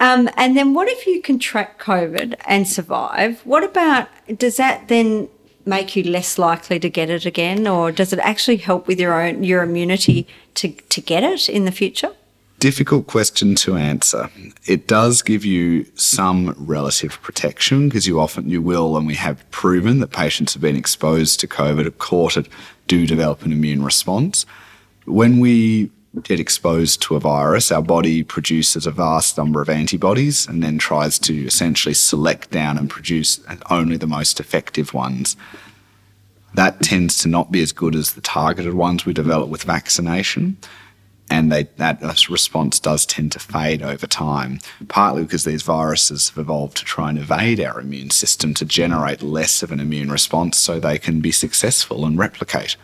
Um, 0.00 0.28
and 0.36 0.56
then, 0.56 0.74
what 0.74 0.88
if 0.88 1.06
you 1.06 1.20
contract 1.22 1.80
COVID 1.80 2.34
and 2.46 2.66
survive? 2.68 3.40
What 3.44 3.64
about 3.64 4.08
does 4.36 4.56
that 4.56 4.88
then 4.88 5.28
make 5.68 5.94
you 5.94 6.02
less 6.02 6.38
likely 6.38 6.80
to 6.80 6.88
get 6.88 7.10
it 7.10 7.26
again, 7.26 7.66
or 7.66 7.92
does 7.92 8.12
it 8.12 8.18
actually 8.20 8.56
help 8.56 8.86
with 8.86 8.98
your 8.98 9.20
own 9.20 9.44
your 9.44 9.62
immunity 9.62 10.26
to 10.54 10.70
to 10.70 11.00
get 11.00 11.22
it 11.22 11.48
in 11.48 11.64
the 11.64 11.72
future? 11.72 12.12
difficult 12.58 13.06
question 13.06 13.54
to 13.54 13.76
answer. 13.76 14.30
It 14.66 14.86
does 14.86 15.22
give 15.22 15.44
you 15.44 15.86
some 15.94 16.54
relative 16.58 17.20
protection 17.22 17.88
because 17.88 18.06
you 18.06 18.20
often 18.20 18.48
you 18.48 18.60
will, 18.60 18.96
and 18.96 19.06
we 19.06 19.14
have 19.14 19.48
proven 19.50 20.00
that 20.00 20.08
patients 20.08 20.54
have 20.54 20.62
been 20.62 20.76
exposed 20.76 21.40
to 21.40 21.46
COVID, 21.46 21.84
have 21.84 21.98
caught 21.98 22.36
it, 22.36 22.48
do 22.86 23.06
develop 23.06 23.42
an 23.42 23.52
immune 23.52 23.82
response. 23.82 24.44
When 25.04 25.38
we 25.38 25.90
get 26.22 26.40
exposed 26.40 27.02
to 27.02 27.16
a 27.16 27.20
virus, 27.20 27.70
our 27.70 27.82
body 27.82 28.22
produces 28.22 28.86
a 28.86 28.90
vast 28.90 29.36
number 29.36 29.60
of 29.60 29.68
antibodies 29.68 30.46
and 30.46 30.62
then 30.62 30.78
tries 30.78 31.18
to 31.20 31.46
essentially 31.46 31.94
select 31.94 32.50
down 32.50 32.78
and 32.78 32.90
produce 32.90 33.40
only 33.70 33.96
the 33.96 34.06
most 34.06 34.40
effective 34.40 34.94
ones. 34.94 35.36
That 36.54 36.80
tends 36.80 37.18
to 37.18 37.28
not 37.28 37.52
be 37.52 37.62
as 37.62 37.72
good 37.72 37.94
as 37.94 38.14
the 38.14 38.20
targeted 38.20 38.74
ones 38.74 39.04
we 39.04 39.12
develop 39.12 39.48
with 39.48 39.64
vaccination 39.64 40.56
and 41.30 41.52
they, 41.52 41.64
that 41.76 42.00
response 42.30 42.80
does 42.80 43.04
tend 43.04 43.32
to 43.32 43.38
fade 43.38 43.82
over 43.82 44.06
time, 44.06 44.60
partly 44.88 45.22
because 45.22 45.44
these 45.44 45.62
viruses 45.62 46.30
have 46.30 46.38
evolved 46.38 46.76
to 46.78 46.84
try 46.84 47.10
and 47.10 47.18
evade 47.18 47.60
our 47.60 47.80
immune 47.80 48.10
system 48.10 48.54
to 48.54 48.64
generate 48.64 49.22
less 49.22 49.62
of 49.62 49.70
an 49.70 49.80
immune 49.80 50.10
response 50.10 50.56
so 50.56 50.80
they 50.80 50.98
can 50.98 51.20
be 51.20 51.32
successful 51.32 52.06
and 52.06 52.18
replicate. 52.18 52.76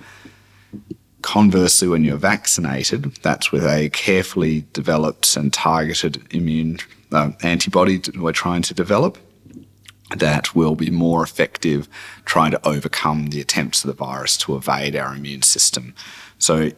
Conversely, 1.25 1.89
when 1.89 2.05
you're 2.05 2.19
vaccinated, 2.19 3.15
that's 3.23 3.51
with 3.51 3.65
a 3.65 3.89
carefully 3.89 4.67
developed 4.75 5.39
and 5.39 5.51
targeted 5.51 6.23
immune 6.35 6.81
uh, 7.13 7.33
antibody 7.43 7.97
that 7.97 8.19
we're 8.19 8.31
trying 8.31 8.61
to 8.61 8.75
develop 8.75 9.17
that 10.15 10.55
will 10.55 10.75
be 10.75 10.91
more 10.91 11.23
effective 11.23 11.89
trying 12.27 12.51
to 12.51 12.69
overcome 12.69 13.29
the 13.29 13.41
attempts 13.41 13.83
of 13.83 13.89
the 13.89 13.95
virus 13.95 14.37
to 14.37 14.55
evade 14.55 14.95
our 14.95 15.15
immune 15.15 15.41
system. 15.41 15.95
So 16.39 16.73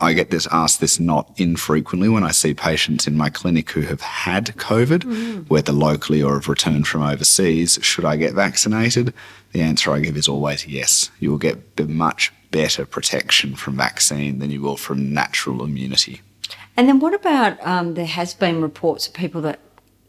I 0.00 0.14
get 0.14 0.30
this 0.30 0.48
asked 0.50 0.80
this 0.80 0.98
not 0.98 1.30
infrequently 1.36 2.08
when 2.08 2.24
I 2.24 2.30
see 2.30 2.54
patients 2.54 3.06
in 3.06 3.18
my 3.18 3.28
clinic 3.28 3.70
who 3.72 3.82
have 3.82 4.00
had 4.00 4.46
COVID, 4.56 5.50
whether 5.50 5.72
locally 5.72 6.22
or 6.22 6.34
have 6.34 6.48
returned 6.48 6.88
from 6.88 7.02
overseas. 7.02 7.78
Should 7.82 8.06
I 8.06 8.16
get 8.16 8.32
vaccinated? 8.32 9.12
The 9.52 9.60
answer 9.60 9.92
I 9.92 10.00
give 10.00 10.16
is 10.16 10.26
always 10.26 10.66
yes. 10.66 11.10
You 11.20 11.30
will 11.30 11.38
get 11.38 11.86
much 11.86 12.32
better 12.50 12.86
protection 12.86 13.54
from 13.54 13.76
vaccine 13.76 14.38
than 14.38 14.50
you 14.50 14.60
will 14.60 14.76
from 14.76 15.12
natural 15.12 15.62
immunity. 15.64 16.22
And 16.76 16.88
then 16.88 17.00
what 17.00 17.12
about 17.12 17.64
um, 17.66 17.94
there 17.94 18.06
has 18.06 18.34
been 18.34 18.62
reports 18.62 19.08
of 19.08 19.14
people 19.14 19.40
that 19.42 19.58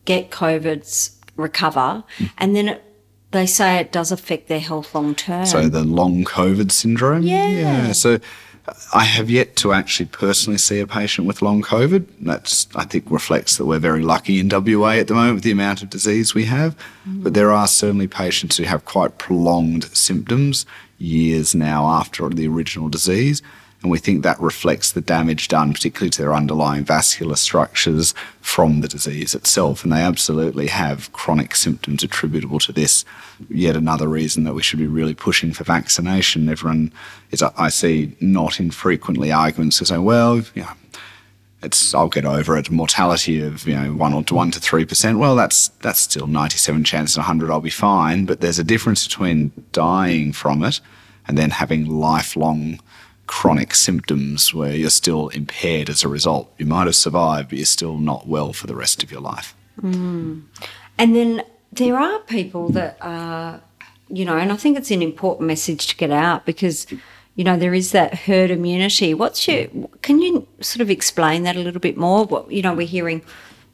get 0.05 0.29
COVIDs, 0.29 1.15
recover, 1.35 2.03
hmm. 2.17 2.25
and 2.37 2.55
then 2.55 2.69
it, 2.69 2.83
they 3.31 3.45
say 3.45 3.77
it 3.77 3.91
does 3.91 4.11
affect 4.11 4.47
their 4.47 4.59
health 4.59 4.93
long 4.93 5.15
term. 5.15 5.45
So 5.45 5.67
the 5.67 5.83
long 5.83 6.23
COVID 6.23 6.71
syndrome. 6.71 7.23
Yeah. 7.23 7.91
So 7.93 8.19
uh, 8.67 8.73
I 8.93 9.03
have 9.03 9.29
yet 9.29 9.55
to 9.57 9.73
actually 9.73 10.07
personally 10.07 10.57
see 10.57 10.79
a 10.79 10.87
patient 10.87 11.27
with 11.27 11.41
long 11.41 11.61
COVID. 11.61 12.05
That's 12.21 12.67
I 12.75 12.85
think 12.85 13.05
reflects 13.09 13.57
that 13.57 13.65
we're 13.65 13.79
very 13.79 14.03
lucky 14.03 14.39
in 14.39 14.49
WA 14.49 14.91
at 14.91 15.07
the 15.07 15.15
moment 15.15 15.35
with 15.35 15.43
the 15.43 15.51
amount 15.51 15.81
of 15.81 15.89
disease 15.89 16.35
we 16.35 16.45
have. 16.45 16.75
But 17.05 17.29
hmm. 17.29 17.33
there 17.33 17.51
are 17.51 17.67
certainly 17.67 18.07
patients 18.07 18.57
who 18.57 18.63
have 18.63 18.85
quite 18.85 19.17
prolonged 19.17 19.85
symptoms 19.85 20.67
years 20.99 21.55
now 21.55 21.87
after 21.87 22.29
the 22.29 22.47
original 22.47 22.89
disease. 22.89 23.41
And 23.81 23.89
we 23.89 23.97
think 23.97 24.23
that 24.23 24.39
reflects 24.41 24.91
the 24.91 24.99
damage 24.99 25.47
done, 25.47 25.71
particularly 25.71 26.09
to 26.09 26.21
their 26.21 26.33
underlying 26.33 26.83
vascular 26.83 27.37
structures 27.37 28.13
from 28.41 28.81
the 28.81 28.89
disease 28.89 29.33
itself. 29.33 29.83
And 29.83 29.93
they 29.93 30.01
absolutely 30.01 30.67
have 30.67 31.11
chronic 31.13 31.55
symptoms 31.55 32.03
attributable 32.03 32.59
to 32.59 32.73
this. 32.73 33.05
Yet 33.49 33.77
another 33.77 34.09
reason 34.09 34.43
that 34.43 34.53
we 34.53 34.63
should 34.63 34.79
be 34.79 34.87
really 34.87 35.15
pushing 35.15 35.53
for 35.53 35.63
vaccination. 35.63 36.49
Everyone 36.49 36.91
is, 37.31 37.41
I 37.41 37.69
see 37.69 38.17
not 38.19 38.59
infrequently 38.59 39.31
arguments 39.31 39.77
to 39.77 39.85
say, 39.85 39.97
well, 39.97 40.41
you 40.53 40.63
know, 40.63 40.69
it's 41.61 41.93
I'll 41.93 42.09
get 42.09 42.25
over 42.25 42.57
it. 42.57 42.71
Mortality 42.71 43.41
of 43.41 43.67
you 43.67 43.75
know 43.75 43.93
one 43.93 44.13
or 44.13 44.23
to 44.23 44.35
one 44.35 44.51
to 44.51 44.59
three 44.59 44.85
percent. 44.85 45.19
Well, 45.19 45.35
that's 45.35 45.69
that's 45.81 45.99
still 45.99 46.27
ninety 46.27 46.57
seven 46.57 46.83
chance 46.83 47.15
in 47.15 47.23
hundred. 47.23 47.51
I'll 47.51 47.61
be 47.61 47.69
fine. 47.69 48.25
But 48.25 48.41
there's 48.41 48.59
a 48.59 48.63
difference 48.63 49.07
between 49.07 49.51
dying 49.71 50.33
from 50.33 50.63
it 50.63 50.79
and 51.27 51.37
then 51.37 51.51
having 51.51 51.85
lifelong 51.85 52.79
chronic 53.27 53.75
symptoms 53.75 54.55
where 54.55 54.75
you're 54.75 54.89
still 54.89 55.27
impaired 55.29 55.87
as 55.87 56.03
a 56.03 56.07
result. 56.07 56.51
You 56.57 56.65
might 56.65 56.87
have 56.87 56.95
survived, 56.95 57.49
but 57.49 57.59
you're 57.59 57.65
still 57.65 57.99
not 57.99 58.27
well 58.27 58.53
for 58.53 58.65
the 58.65 58.75
rest 58.75 59.03
of 59.03 59.11
your 59.11 59.21
life. 59.21 59.55
Mm. 59.79 60.43
And 60.97 61.15
then 61.15 61.43
there 61.71 61.95
are 61.95 62.19
people 62.21 62.69
that 62.69 62.97
are, 63.01 63.61
you 64.09 64.25
know, 64.25 64.35
and 64.35 64.51
I 64.51 64.55
think 64.55 64.77
it's 64.77 64.89
an 64.89 65.03
important 65.03 65.47
message 65.47 65.85
to 65.87 65.95
get 65.95 66.09
out 66.09 66.47
because, 66.47 66.87
you 67.35 67.43
know, 67.43 67.55
there 67.55 67.75
is 67.75 67.91
that 67.91 68.15
herd 68.15 68.49
immunity. 68.49 69.13
What's 69.13 69.47
your, 69.47 69.67
can 70.01 70.19
you 70.19 70.38
sort 70.61 70.81
of 70.81 70.89
explain 70.89 71.43
that 71.43 71.55
a 71.55 71.59
little 71.59 71.79
bit 71.79 71.97
more? 71.97 72.25
What, 72.25 72.51
you 72.51 72.61
know, 72.61 72.73
we're 72.73 72.87
hearing, 72.87 73.21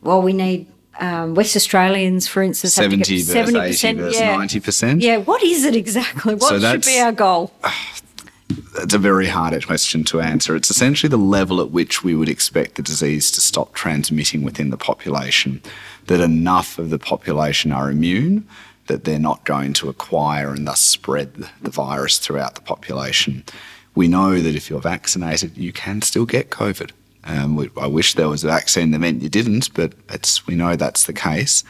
well, 0.01 0.21
we 0.21 0.33
need 0.33 0.67
um, 0.99 1.35
West 1.35 1.55
Australians, 1.55 2.27
for 2.27 2.41
instance, 2.41 2.75
have 2.77 2.89
to 2.89 2.97
get 2.97 3.05
Seventy 3.05 3.23
versus 3.23 4.19
ninety 4.19 4.59
percent. 4.59 5.01
Yeah, 5.01 5.17
what 5.17 5.43
is 5.43 5.65
it 5.65 5.75
exactly? 5.75 6.35
What 6.35 6.61
should 6.61 6.85
be 6.85 6.99
our 6.99 7.11
goal? 7.11 7.51
That's 8.77 8.93
a 8.93 8.99
very 8.99 9.27
hard 9.27 9.65
question 9.65 10.03
to 10.05 10.21
answer. 10.21 10.55
It's 10.55 10.69
essentially 10.69 11.09
the 11.09 11.17
level 11.17 11.59
at 11.61 11.71
which 11.71 12.03
we 12.03 12.13
would 12.13 12.29
expect 12.29 12.75
the 12.75 12.81
disease 12.81 13.31
to 13.31 13.41
stop 13.41 13.73
transmitting 13.73 14.43
within 14.43 14.69
the 14.69 14.77
population, 14.77 15.61
that 16.07 16.21
enough 16.21 16.77
of 16.77 16.89
the 16.89 16.99
population 16.99 17.71
are 17.71 17.89
immune 17.89 18.47
that 18.87 19.03
they're 19.03 19.19
not 19.19 19.43
going 19.45 19.73
to 19.73 19.89
acquire 19.89 20.49
and 20.49 20.67
thus 20.67 20.81
spread 20.81 21.33
the 21.61 21.71
virus 21.71 22.19
throughout 22.19 22.55
the 22.55 22.61
population. 22.61 23.43
We 23.95 24.07
know 24.07 24.39
that 24.39 24.55
if 24.55 24.69
you're 24.69 24.81
vaccinated, 24.81 25.57
you 25.57 25.71
can 25.71 26.01
still 26.01 26.25
get 26.25 26.49
COVID. 26.49 26.91
Um, 27.23 27.55
we, 27.55 27.71
I 27.79 27.87
wish 27.87 28.13
there 28.13 28.29
was 28.29 28.43
a 28.43 28.47
vaccine 28.47 28.91
that 28.91 28.99
meant 28.99 29.23
you 29.23 29.29
didn't, 29.29 29.73
but 29.73 29.93
we 30.45 30.53
know 30.55 30.75
that's 30.75 31.05
the 31.05 31.13
case. 31.13 31.63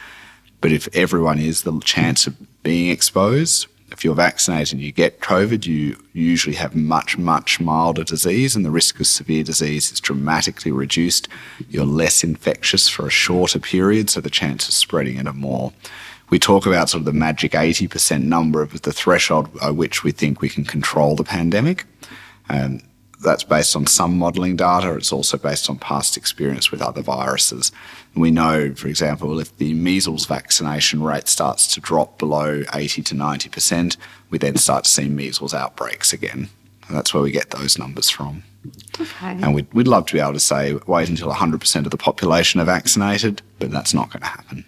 But 0.60 0.72
if 0.72 0.88
everyone 0.94 1.38
is, 1.38 1.62
the 1.62 1.78
chance 1.80 2.26
of 2.26 2.34
being 2.62 2.90
exposed 2.90 3.66
If 3.92 4.04
you're 4.04 4.16
vaccinated 4.16 4.74
and 4.74 4.82
you 4.82 4.90
get 4.90 5.20
COVID, 5.20 5.64
you 5.64 5.96
usually 6.12 6.56
have 6.56 6.74
much, 6.74 7.16
much 7.16 7.60
milder 7.60 8.02
disease, 8.02 8.56
and 8.56 8.64
the 8.64 8.70
risk 8.70 8.98
of 8.98 9.06
severe 9.06 9.44
disease 9.44 9.92
is 9.92 10.00
dramatically 10.00 10.72
reduced. 10.72 11.28
You're 11.70 11.86
less 11.86 12.24
infectious 12.24 12.88
for 12.88 13.06
a 13.06 13.10
shorter 13.10 13.60
period, 13.60 14.10
so 14.10 14.20
the 14.20 14.28
chance 14.28 14.66
of 14.68 14.74
spreading 14.74 15.18
it 15.18 15.28
are 15.28 15.32
more. 15.32 15.72
We 16.30 16.38
talk 16.38 16.66
about 16.66 16.90
sort 16.90 17.02
of 17.02 17.04
the 17.04 17.12
magic 17.12 17.52
80% 17.52 18.22
number 18.24 18.62
of 18.62 18.82
the 18.82 18.92
threshold 18.92 19.48
at 19.62 19.76
which 19.76 20.02
we 20.02 20.10
think 20.10 20.40
we 20.40 20.48
can 20.48 20.64
control 20.64 21.14
the 21.14 21.24
pandemic. 21.24 21.84
Um, 22.48 22.80
that's 23.22 23.44
based 23.44 23.74
on 23.74 23.86
some 23.86 24.18
modelling 24.18 24.56
data. 24.56 24.94
It's 24.94 25.12
also 25.12 25.38
based 25.38 25.70
on 25.70 25.78
past 25.78 26.16
experience 26.16 26.70
with 26.70 26.82
other 26.82 27.00
viruses. 27.00 27.72
And 28.14 28.22
we 28.22 28.30
know, 28.30 28.74
for 28.74 28.88
example, 28.88 29.40
if 29.40 29.56
the 29.56 29.72
measles 29.74 30.26
vaccination 30.26 31.02
rate 31.02 31.28
starts 31.28 31.72
to 31.74 31.80
drop 31.80 32.18
below 32.18 32.62
80 32.74 33.02
to 33.02 33.14
90%, 33.14 33.96
we 34.30 34.38
then 34.38 34.56
start 34.56 34.84
to 34.84 34.90
see 34.90 35.08
measles 35.08 35.54
outbreaks 35.54 36.12
again. 36.12 36.50
And 36.86 36.96
that's 36.96 37.14
where 37.14 37.22
we 37.22 37.30
get 37.30 37.50
those 37.50 37.78
numbers 37.78 38.10
from. 38.10 38.42
Okay. 39.00 39.10
And 39.26 39.54
we'd, 39.54 39.72
we'd 39.72 39.88
love 39.88 40.06
to 40.06 40.12
be 40.12 40.20
able 40.20 40.34
to 40.34 40.40
say, 40.40 40.74
wait 40.86 41.08
until 41.08 41.32
100% 41.32 41.84
of 41.84 41.90
the 41.90 41.96
population 41.96 42.60
are 42.60 42.64
vaccinated, 42.64 43.42
but 43.58 43.70
that's 43.70 43.94
not 43.94 44.10
going 44.10 44.22
to 44.22 44.28
happen. 44.28 44.64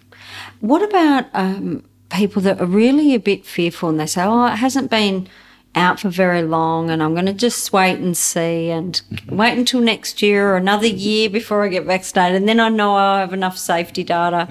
What 0.61 0.83
about 0.83 1.27
um, 1.33 1.83
people 2.09 2.41
that 2.41 2.59
are 2.59 2.65
really 2.65 3.13
a 3.13 3.19
bit 3.19 3.45
fearful 3.45 3.89
and 3.89 3.99
they 3.99 4.05
say, 4.05 4.23
oh, 4.23 4.47
it 4.47 4.57
hasn't 4.57 4.89
been 4.89 5.27
out 5.75 5.99
for 5.99 6.09
very 6.09 6.41
long 6.41 6.89
and 6.89 7.01
I'm 7.01 7.13
going 7.13 7.27
to 7.27 7.33
just 7.33 7.71
wait 7.71 7.99
and 7.99 8.17
see 8.17 8.69
and 8.69 8.99
wait 9.29 9.57
until 9.57 9.81
next 9.81 10.21
year 10.21 10.49
or 10.49 10.57
another 10.57 10.87
year 10.87 11.29
before 11.29 11.63
I 11.63 11.67
get 11.67 11.85
vaccinated 11.85 12.37
and 12.37 12.49
then 12.49 12.59
I 12.59 12.69
know 12.69 12.95
I'll 12.95 13.19
have 13.19 13.33
enough 13.33 13.57
safety 13.57 14.03
data. 14.03 14.49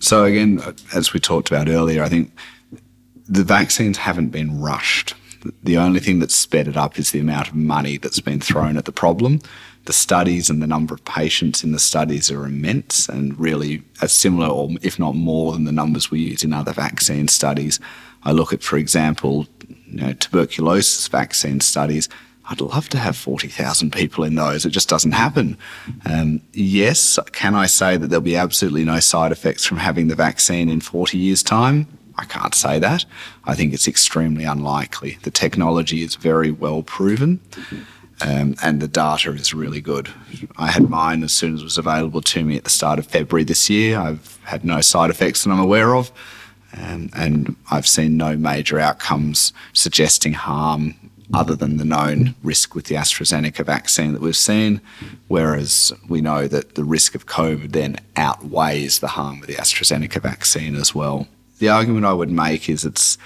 So, 0.00 0.24
again, 0.24 0.60
as 0.94 1.12
we 1.12 1.18
talked 1.18 1.50
about 1.50 1.68
earlier, 1.68 2.04
I 2.04 2.08
think 2.08 2.32
the 3.26 3.42
vaccines 3.42 3.98
haven't 3.98 4.28
been 4.28 4.60
rushed. 4.60 5.14
The 5.62 5.78
only 5.78 6.00
thing 6.00 6.18
that's 6.18 6.34
sped 6.34 6.68
it 6.68 6.76
up 6.76 6.98
is 6.98 7.10
the 7.10 7.20
amount 7.20 7.48
of 7.48 7.54
money 7.54 7.96
that's 7.96 8.20
been 8.20 8.40
thrown 8.40 8.76
at 8.76 8.84
the 8.84 8.92
problem. 8.92 9.40
The 9.88 9.94
studies 9.94 10.50
and 10.50 10.60
the 10.60 10.66
number 10.66 10.92
of 10.92 11.02
patients 11.06 11.64
in 11.64 11.72
the 11.72 11.78
studies 11.78 12.30
are 12.30 12.44
immense 12.44 13.08
and 13.08 13.40
really 13.40 13.82
as 14.02 14.12
similar, 14.12 14.46
or 14.46 14.68
if 14.82 14.98
not 14.98 15.14
more, 15.14 15.54
than 15.54 15.64
the 15.64 15.72
numbers 15.72 16.10
we 16.10 16.20
use 16.20 16.44
in 16.44 16.52
other 16.52 16.74
vaccine 16.74 17.26
studies. 17.26 17.80
I 18.22 18.32
look 18.32 18.52
at, 18.52 18.62
for 18.62 18.76
example, 18.76 19.46
you 19.86 20.02
know, 20.02 20.12
tuberculosis 20.12 21.08
vaccine 21.08 21.60
studies. 21.60 22.10
I'd 22.50 22.60
love 22.60 22.90
to 22.90 22.98
have 22.98 23.16
40,000 23.16 23.90
people 23.90 24.24
in 24.24 24.34
those. 24.34 24.66
It 24.66 24.72
just 24.72 24.90
doesn't 24.90 25.12
happen. 25.12 25.56
Um, 26.04 26.42
yes, 26.52 27.18
can 27.32 27.54
I 27.54 27.64
say 27.64 27.96
that 27.96 28.08
there'll 28.08 28.20
be 28.20 28.36
absolutely 28.36 28.84
no 28.84 29.00
side 29.00 29.32
effects 29.32 29.64
from 29.64 29.78
having 29.78 30.08
the 30.08 30.14
vaccine 30.16 30.68
in 30.68 30.82
40 30.82 31.16
years' 31.16 31.42
time? 31.42 31.86
I 32.18 32.26
can't 32.26 32.54
say 32.54 32.78
that. 32.80 33.06
I 33.44 33.54
think 33.54 33.72
it's 33.72 33.88
extremely 33.88 34.44
unlikely. 34.44 35.16
The 35.22 35.30
technology 35.30 36.02
is 36.02 36.16
very 36.16 36.50
well 36.50 36.82
proven. 36.82 37.40
Um, 38.20 38.56
and 38.62 38.80
the 38.80 38.88
data 38.88 39.30
is 39.30 39.54
really 39.54 39.80
good. 39.80 40.08
I 40.56 40.68
had 40.70 40.90
mine 40.90 41.22
as 41.22 41.32
soon 41.32 41.54
as 41.54 41.60
it 41.60 41.64
was 41.64 41.78
available 41.78 42.20
to 42.22 42.44
me 42.44 42.56
at 42.56 42.64
the 42.64 42.70
start 42.70 42.98
of 42.98 43.06
February 43.06 43.44
this 43.44 43.70
year. 43.70 43.98
I've 43.98 44.38
had 44.42 44.64
no 44.64 44.80
side 44.80 45.10
effects 45.10 45.44
that 45.44 45.50
I'm 45.50 45.60
aware 45.60 45.94
of. 45.94 46.10
Um, 46.76 47.10
and 47.14 47.56
I've 47.70 47.86
seen 47.86 48.16
no 48.16 48.36
major 48.36 48.78
outcomes 48.78 49.52
suggesting 49.72 50.32
harm 50.32 50.94
other 51.32 51.54
than 51.54 51.76
the 51.76 51.84
known 51.84 52.34
risk 52.42 52.74
with 52.74 52.86
the 52.86 52.94
AstraZeneca 52.94 53.64
vaccine 53.64 54.12
that 54.12 54.22
we've 54.22 54.36
seen, 54.36 54.80
whereas 55.28 55.92
we 56.08 56.20
know 56.20 56.48
that 56.48 56.74
the 56.74 56.84
risk 56.84 57.14
of 57.14 57.26
COVID 57.26 57.72
then 57.72 57.96
outweighs 58.16 59.00
the 59.00 59.08
harm 59.08 59.40
with 59.40 59.48
the 59.48 59.56
AstraZeneca 59.56 60.20
vaccine 60.20 60.74
as 60.74 60.94
well. 60.94 61.28
The 61.58 61.68
argument 61.68 62.06
I 62.06 62.14
would 62.14 62.30
make 62.30 62.68
is 62.68 62.84
it's 62.84 63.18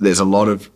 there's 0.00 0.18
a 0.18 0.24
lot 0.24 0.48
of 0.48 0.70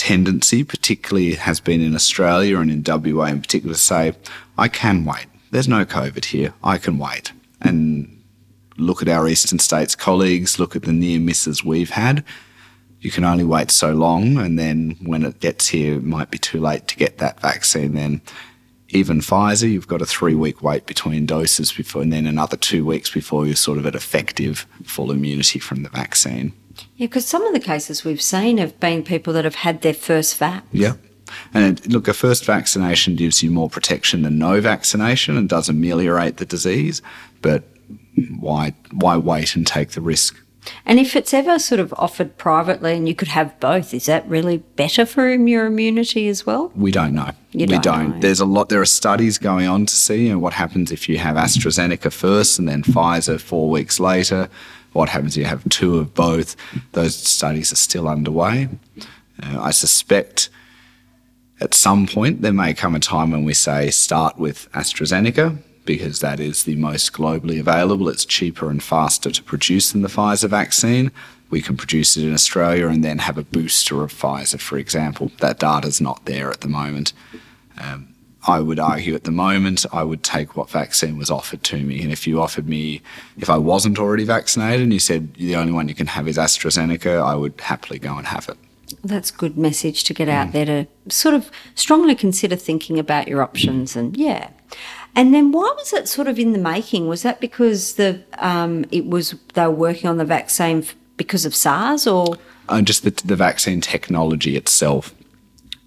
tendency, 0.00 0.64
particularly 0.64 1.34
has 1.34 1.60
been 1.60 1.82
in 1.82 1.94
Australia 1.94 2.58
and 2.58 2.70
in 2.70 2.82
WA 3.14 3.26
in 3.26 3.42
particular, 3.42 3.74
to 3.74 3.80
say, 3.80 4.14
I 4.56 4.66
can 4.66 5.04
wait. 5.04 5.26
There's 5.50 5.68
no 5.68 5.84
COVID 5.84 6.24
here. 6.24 6.54
I 6.64 6.78
can 6.78 6.98
wait. 6.98 7.32
And 7.60 8.22
look 8.78 9.02
at 9.02 9.08
our 9.08 9.28
eastern 9.28 9.58
states 9.58 9.94
colleagues, 9.94 10.58
look 10.58 10.74
at 10.74 10.84
the 10.84 10.92
near 10.92 11.20
misses 11.20 11.62
we've 11.62 11.90
had. 11.90 12.24
You 13.00 13.10
can 13.10 13.24
only 13.24 13.44
wait 13.44 13.70
so 13.70 13.92
long, 13.92 14.38
and 14.38 14.58
then 14.58 14.96
when 15.02 15.22
it 15.22 15.38
gets 15.40 15.68
here, 15.68 15.96
it 15.96 16.02
might 16.02 16.30
be 16.30 16.38
too 16.38 16.60
late 16.60 16.88
to 16.88 16.96
get 16.96 17.18
that 17.18 17.40
vaccine. 17.40 17.92
Then, 17.94 18.22
even 18.88 19.20
Pfizer, 19.20 19.70
you've 19.70 19.88
got 19.88 20.02
a 20.02 20.06
three 20.06 20.34
week 20.34 20.62
wait 20.62 20.86
between 20.86 21.26
doses 21.26 21.72
before, 21.72 22.00
and 22.00 22.12
then 22.12 22.26
another 22.26 22.56
two 22.56 22.86
weeks 22.86 23.10
before 23.10 23.46
you're 23.46 23.56
sort 23.56 23.78
of 23.78 23.86
at 23.86 23.94
effective 23.94 24.66
full 24.84 25.10
immunity 25.10 25.58
from 25.58 25.82
the 25.82 25.90
vaccine. 25.90 26.54
Yeah, 26.96 27.06
because 27.06 27.26
some 27.26 27.44
of 27.44 27.52
the 27.52 27.60
cases 27.60 28.04
we've 28.04 28.22
seen 28.22 28.58
have 28.58 28.78
been 28.80 29.02
people 29.02 29.32
that 29.34 29.44
have 29.44 29.56
had 29.56 29.82
their 29.82 29.94
first 29.94 30.36
vac. 30.36 30.64
Yeah. 30.72 30.94
And 31.54 31.84
look, 31.86 32.08
a 32.08 32.12
first 32.12 32.44
vaccination 32.44 33.16
gives 33.16 33.42
you 33.42 33.50
more 33.50 33.70
protection 33.70 34.22
than 34.22 34.38
no 34.38 34.60
vaccination 34.60 35.36
and 35.36 35.48
does 35.48 35.68
ameliorate 35.68 36.38
the 36.38 36.44
disease, 36.44 37.02
but 37.40 37.64
why 38.38 38.74
why 38.90 39.16
wait 39.16 39.54
and 39.56 39.66
take 39.66 39.90
the 39.90 40.00
risk? 40.00 40.36
And 40.84 40.98
if 40.98 41.16
it's 41.16 41.32
ever 41.32 41.58
sort 41.58 41.80
of 41.80 41.94
offered 41.96 42.36
privately 42.36 42.94
and 42.94 43.08
you 43.08 43.14
could 43.14 43.28
have 43.28 43.58
both, 43.60 43.94
is 43.94 44.06
that 44.06 44.28
really 44.28 44.58
better 44.58 45.06
for 45.06 45.32
your 45.32 45.66
immunity 45.66 46.28
as 46.28 46.44
well? 46.44 46.70
We 46.74 46.90
don't 46.90 47.14
know. 47.14 47.30
You 47.52 47.60
we 47.60 47.78
don't. 47.78 47.82
don't. 47.82 48.20
There's 48.20 48.40
a 48.40 48.44
lot. 48.44 48.68
There 48.68 48.80
are 48.80 48.86
studies 48.86 49.38
going 49.38 49.68
on 49.68 49.86
to 49.86 49.94
see 49.94 50.26
you 50.26 50.32
know, 50.32 50.38
what 50.38 50.52
happens 50.52 50.92
if 50.92 51.08
you 51.08 51.18
have 51.18 51.36
AstraZeneca 51.36 52.12
first 52.12 52.58
and 52.58 52.68
then 52.68 52.82
Pfizer 52.82 53.40
four 53.40 53.70
weeks 53.70 53.98
later. 53.98 54.48
What 54.92 55.08
happens 55.08 55.36
if 55.36 55.40
you 55.40 55.46
have 55.46 55.68
two 55.68 55.98
of 55.98 56.14
both? 56.14 56.56
Those 56.92 57.14
studies 57.16 57.72
are 57.72 57.76
still 57.76 58.08
underway. 58.08 58.68
Uh, 59.42 59.60
I 59.60 59.70
suspect 59.70 60.50
at 61.60 61.74
some 61.74 62.06
point 62.06 62.42
there 62.42 62.52
may 62.52 62.74
come 62.74 62.94
a 62.94 63.00
time 63.00 63.30
when 63.30 63.44
we 63.44 63.54
say 63.54 63.90
start 63.90 64.38
with 64.38 64.70
AstraZeneca 64.72 65.58
because 65.84 66.20
that 66.20 66.40
is 66.40 66.64
the 66.64 66.76
most 66.76 67.12
globally 67.12 67.58
available. 67.58 68.08
It's 68.08 68.24
cheaper 68.24 68.70
and 68.70 68.82
faster 68.82 69.30
to 69.30 69.42
produce 69.42 69.92
than 69.92 70.02
the 70.02 70.08
Pfizer 70.08 70.48
vaccine. 70.48 71.10
We 71.50 71.60
can 71.60 71.76
produce 71.76 72.16
it 72.16 72.24
in 72.24 72.32
Australia 72.32 72.86
and 72.86 73.02
then 73.02 73.18
have 73.18 73.36
a 73.36 73.42
booster 73.42 74.02
of 74.02 74.12
Pfizer, 74.12 74.60
for 74.60 74.78
example. 74.78 75.32
That 75.38 75.58
data 75.58 75.88
is 75.88 76.00
not 76.00 76.24
there 76.26 76.50
at 76.50 76.60
the 76.60 76.68
moment. 76.68 77.12
Um, 77.78 78.09
I 78.46 78.60
would 78.60 78.78
argue 78.78 79.14
at 79.14 79.24
the 79.24 79.30
moment 79.30 79.84
I 79.92 80.02
would 80.02 80.22
take 80.22 80.56
what 80.56 80.70
vaccine 80.70 81.18
was 81.18 81.30
offered 81.30 81.62
to 81.64 81.82
me. 81.82 82.02
And 82.02 82.10
if 82.10 82.26
you 82.26 82.40
offered 82.40 82.68
me, 82.68 83.02
if 83.36 83.50
I 83.50 83.58
wasn't 83.58 83.98
already 83.98 84.24
vaccinated 84.24 84.80
and 84.82 84.92
you 84.92 84.98
said 84.98 85.34
the 85.34 85.56
only 85.56 85.72
one 85.72 85.88
you 85.88 85.94
can 85.94 86.06
have 86.06 86.26
is 86.26 86.38
AstraZeneca, 86.38 87.22
I 87.22 87.34
would 87.34 87.60
happily 87.60 87.98
go 87.98 88.16
and 88.16 88.26
have 88.26 88.48
it. 88.48 88.56
That's 89.04 89.30
a 89.30 89.34
good 89.34 89.56
message 89.56 90.04
to 90.04 90.14
get 90.14 90.28
out 90.28 90.48
mm. 90.48 90.52
there 90.52 90.64
to 90.64 90.86
sort 91.12 91.34
of 91.34 91.50
strongly 91.74 92.14
consider 92.14 92.56
thinking 92.56 92.98
about 92.98 93.28
your 93.28 93.42
options 93.42 93.94
and 93.94 94.16
yeah. 94.16 94.50
And 95.14 95.34
then 95.34 95.52
why 95.52 95.72
was 95.76 95.92
it 95.92 96.08
sort 96.08 96.28
of 96.28 96.38
in 96.38 96.52
the 96.52 96.58
making? 96.58 97.08
Was 97.08 97.22
that 97.22 97.40
because 97.40 97.94
the 97.94 98.22
um, 98.38 98.84
it 98.90 99.06
was 99.06 99.34
they 99.54 99.66
were 99.66 99.70
working 99.70 100.08
on 100.08 100.16
the 100.18 100.24
vaccine 100.24 100.86
because 101.16 101.44
of 101.44 101.54
SARS 101.54 102.06
or? 102.06 102.36
Uh, 102.68 102.80
just 102.80 103.02
the, 103.02 103.10
the 103.24 103.36
vaccine 103.36 103.80
technology 103.80 104.56
itself. 104.56 105.14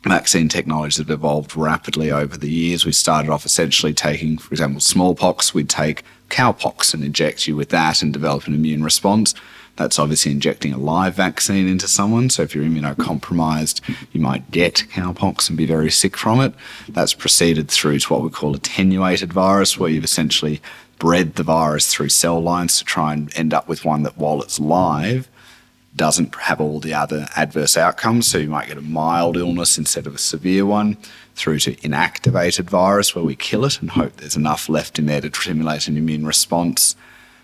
Vaccine 0.03 0.49
technologies 0.49 0.97
have 0.97 1.09
evolved 1.09 1.55
rapidly 1.55 2.11
over 2.11 2.35
the 2.37 2.49
years. 2.49 2.85
We 2.85 2.91
started 2.91 3.31
off 3.31 3.45
essentially 3.45 3.93
taking, 3.93 4.37
for 4.37 4.53
example, 4.53 4.81
smallpox. 4.81 5.53
We'd 5.53 5.69
take 5.69 6.03
cowpox 6.29 6.93
and 6.93 7.03
inject 7.03 7.47
you 7.47 7.55
with 7.55 7.69
that 7.69 8.01
and 8.01 8.11
develop 8.11 8.45
an 8.45 8.53
immune 8.53 8.83
response. 8.83 9.33
That's 9.75 9.97
obviously 9.97 10.33
injecting 10.33 10.73
a 10.73 10.77
live 10.77 11.15
vaccine 11.15 11.67
into 11.67 11.87
someone. 11.87 12.29
So 12.29 12.43
if 12.43 12.53
you're 12.53 12.65
immunocompromised, 12.65 13.81
you 14.11 14.19
might 14.19 14.51
get 14.51 14.85
cowpox 14.91 15.47
and 15.47 15.57
be 15.57 15.65
very 15.65 15.89
sick 15.89 16.17
from 16.17 16.41
it. 16.41 16.53
That's 16.89 17.13
proceeded 17.13 17.71
through 17.71 17.99
to 17.99 18.13
what 18.13 18.23
we 18.23 18.29
call 18.29 18.55
attenuated 18.55 19.31
virus, 19.31 19.79
where 19.79 19.89
you've 19.89 20.03
essentially 20.03 20.61
bred 20.99 21.35
the 21.35 21.43
virus 21.43 21.91
through 21.91 22.09
cell 22.09 22.41
lines 22.41 22.77
to 22.77 22.85
try 22.85 23.13
and 23.13 23.35
end 23.35 23.53
up 23.53 23.67
with 23.67 23.83
one 23.83 24.03
that, 24.03 24.17
while 24.17 24.41
it's 24.41 24.59
live, 24.59 25.27
doesn't 25.95 26.33
have 26.35 26.59
all 26.59 26.79
the 26.79 26.93
other 26.93 27.27
adverse 27.35 27.77
outcomes. 27.77 28.27
So 28.27 28.37
you 28.37 28.49
might 28.49 28.67
get 28.67 28.77
a 28.77 28.81
mild 28.81 29.37
illness 29.37 29.77
instead 29.77 30.07
of 30.07 30.15
a 30.15 30.19
severe 30.19 30.65
one, 30.65 30.97
through 31.35 31.59
to 31.59 31.75
inactivated 31.77 32.69
virus, 32.69 33.15
where 33.15 33.23
we 33.23 33.35
kill 33.35 33.65
it 33.65 33.81
and 33.81 33.91
hope 33.91 34.17
there's 34.17 34.35
enough 34.35 34.69
left 34.69 34.99
in 34.99 35.05
there 35.05 35.21
to 35.21 35.33
stimulate 35.33 35.87
an 35.87 35.97
immune 35.97 36.25
response. 36.25 36.95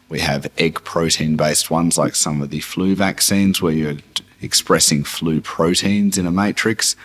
We 0.09 0.19
have 0.21 0.51
egg 0.57 0.83
protein 0.83 1.35
based 1.35 1.69
ones 1.69 1.97
like 1.97 2.15
some 2.15 2.41
of 2.41 2.49
the 2.49 2.59
flu 2.61 2.95
vaccines 2.95 3.61
where 3.61 3.73
you're 3.73 3.97
expressing 4.41 5.03
flu 5.03 5.41
proteins 5.41 6.17
in 6.17 6.25
a 6.25 6.31
matrix. 6.31 6.95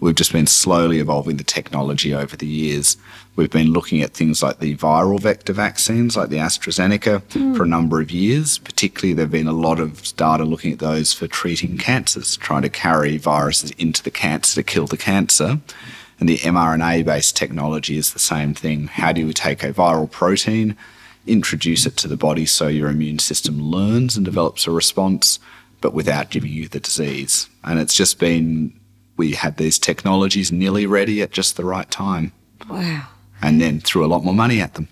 We've 0.00 0.14
just 0.14 0.32
been 0.32 0.46
slowly 0.46 0.98
evolving 0.98 1.36
the 1.36 1.44
technology 1.44 2.14
over 2.14 2.36
the 2.36 2.46
years. 2.46 2.96
We've 3.36 3.50
been 3.50 3.72
looking 3.72 4.00
at 4.02 4.14
things 4.14 4.42
like 4.42 4.58
the 4.58 4.76
viral 4.76 5.20
vector 5.20 5.52
vaccines, 5.52 6.16
like 6.16 6.30
the 6.30 6.38
AstraZeneca, 6.38 7.20
mm. 7.22 7.56
for 7.56 7.64
a 7.64 7.68
number 7.68 8.00
of 8.00 8.10
years. 8.10 8.58
Particularly, 8.58 9.12
there 9.12 9.24
have 9.24 9.32
been 9.32 9.46
a 9.46 9.52
lot 9.52 9.78
of 9.78 10.16
data 10.16 10.44
looking 10.44 10.72
at 10.72 10.78
those 10.78 11.12
for 11.12 11.26
treating 11.26 11.76
cancers, 11.76 12.36
trying 12.36 12.62
to 12.62 12.70
carry 12.70 13.18
viruses 13.18 13.70
into 13.72 14.02
the 14.02 14.10
cancer 14.10 14.54
to 14.56 14.62
kill 14.62 14.86
the 14.86 14.96
cancer. 14.96 15.60
And 16.18 16.28
the 16.28 16.38
mRNA 16.38 17.04
based 17.04 17.36
technology 17.36 17.96
is 17.96 18.12
the 18.12 18.18
same 18.18 18.54
thing. 18.54 18.88
How 18.88 19.12
do 19.12 19.20
you 19.26 19.32
take 19.32 19.62
a 19.62 19.72
viral 19.72 20.10
protein? 20.10 20.76
introduce 21.26 21.86
it 21.86 21.96
to 21.98 22.08
the 22.08 22.16
body 22.16 22.46
so 22.46 22.68
your 22.68 22.88
immune 22.88 23.18
system 23.18 23.60
learns 23.60 24.16
and 24.16 24.24
develops 24.24 24.66
a 24.66 24.70
response, 24.70 25.38
but 25.80 25.94
without 25.94 26.30
giving 26.30 26.50
you 26.50 26.68
the 26.68 26.80
disease. 26.80 27.48
And 27.64 27.78
it's 27.78 27.94
just 27.94 28.18
been, 28.18 28.72
we 29.20 29.32
had 29.32 29.58
these 29.58 29.78
technologies 29.78 30.50
nearly 30.50 30.86
ready 30.86 31.20
at 31.20 31.30
just 31.30 31.58
the 31.58 31.64
right 31.74 31.90
time. 31.90 32.32
Wow. 32.70 33.06
And 33.42 33.60
then 33.60 33.78
threw 33.80 34.02
a 34.02 34.08
lot 34.08 34.24
more 34.24 34.32
money 34.32 34.62
at 34.62 34.72
them. 34.74 34.88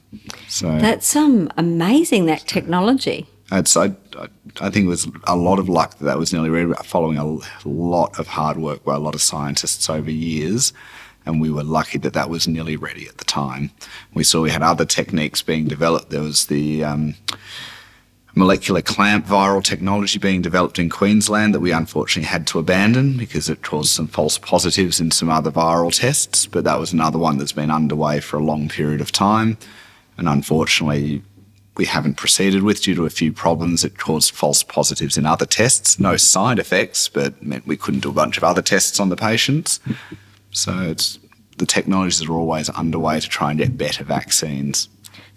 So 0.49 0.67
That's 0.79 1.17
um, 1.17 1.51
amazing, 1.57 2.27
that 2.27 2.41
technology. 2.41 3.27
it's, 3.51 3.75
I, 3.75 3.87
I, 4.23 4.27
I 4.61 4.69
think 4.69 4.85
it 4.85 4.89
was 4.89 5.09
a 5.25 5.35
lot 5.35 5.59
of 5.59 5.67
luck 5.71 5.97
that 5.97 6.05
that 6.05 6.19
was 6.19 6.31
nearly 6.35 6.51
ready, 6.51 6.71
following 6.85 7.17
a 7.17 7.39
lot 7.65 8.19
of 8.19 8.27
hard 8.27 8.59
work 8.59 8.85
by 8.85 8.95
a 8.95 8.99
lot 8.99 9.15
of 9.15 9.23
scientists 9.23 9.89
over 9.89 10.11
years. 10.11 10.75
And 11.25 11.41
we 11.41 11.51
were 11.51 11.65
lucky 11.65 11.97
that 11.99 12.13
that 12.13 12.29
was 12.29 12.47
nearly 12.47 12.77
ready 12.77 13.09
at 13.09 13.17
the 13.17 13.25
time. 13.25 13.71
We 14.13 14.25
saw 14.25 14.43
we 14.43 14.51
had 14.51 14.63
other 14.63 14.85
techniques 14.85 15.41
being 15.41 15.69
developed. 15.69 16.11
There 16.11 16.23
was 16.23 16.47
the 16.47 16.85
um, 16.85 17.15
molecular 18.39 18.81
clamp 18.81 19.27
viral 19.27 19.63
technology 19.63 20.19
being 20.19 20.41
developed 20.41 20.79
in 20.79 20.89
Queensland 20.89 21.55
that 21.55 21.61
we 21.61 21.73
unfortunately 21.73 22.29
had 22.29 22.47
to 22.47 22.59
abandon 22.59 23.17
because 23.17 23.49
it 23.49 23.63
caused 23.63 23.91
some 23.91 24.07
false 24.07 24.39
positives 24.39 25.01
in 25.01 25.11
some 25.11 25.29
other 25.29 25.51
viral 25.51 25.95
tests. 25.95 26.47
But 26.47 26.65
that 26.65 26.79
was 26.79 26.93
another 26.93 27.19
one 27.19 27.39
that's 27.39 27.53
been 27.53 27.71
underway 27.71 28.21
for 28.21 28.37
a 28.39 28.43
long 28.43 28.69
period 28.69 29.01
of 29.01 29.13
time. 29.13 29.59
And 30.17 30.29
unfortunately, 30.29 31.23
we 31.77 31.85
haven't 31.85 32.15
proceeded 32.15 32.63
with 32.63 32.83
due 32.83 32.95
to 32.95 33.07
a 33.07 33.11
few 33.11 33.33
problems. 33.33 33.85
It 33.85 33.99
caused 33.99 34.35
false 34.35 34.63
positives 34.63 35.17
in 35.17 35.27
other 35.27 35.47
tests, 35.47 36.01
no 36.01 36.17
side 36.17 36.59
effects, 36.59 37.09
but 37.09 37.43
meant 37.43 37.67
we 37.67 37.77
couldn't 37.77 38.01
do 38.01 38.11
a 38.11 38.13
bunch 38.13 38.37
of 38.37 38.45
other 38.45 38.63
tests 38.63 38.99
on 38.99 39.11
the 39.11 39.17
patients. 39.17 39.81
So 40.51 40.73
it's 40.91 41.19
the 41.59 41.67
technologies 41.67 42.23
are 42.23 42.33
always 42.33 42.69
underway 42.71 43.21
to 43.21 43.29
try 43.29 43.51
and 43.51 43.59
get 43.59 43.77
better 43.77 44.05
vaccines. 44.05 44.89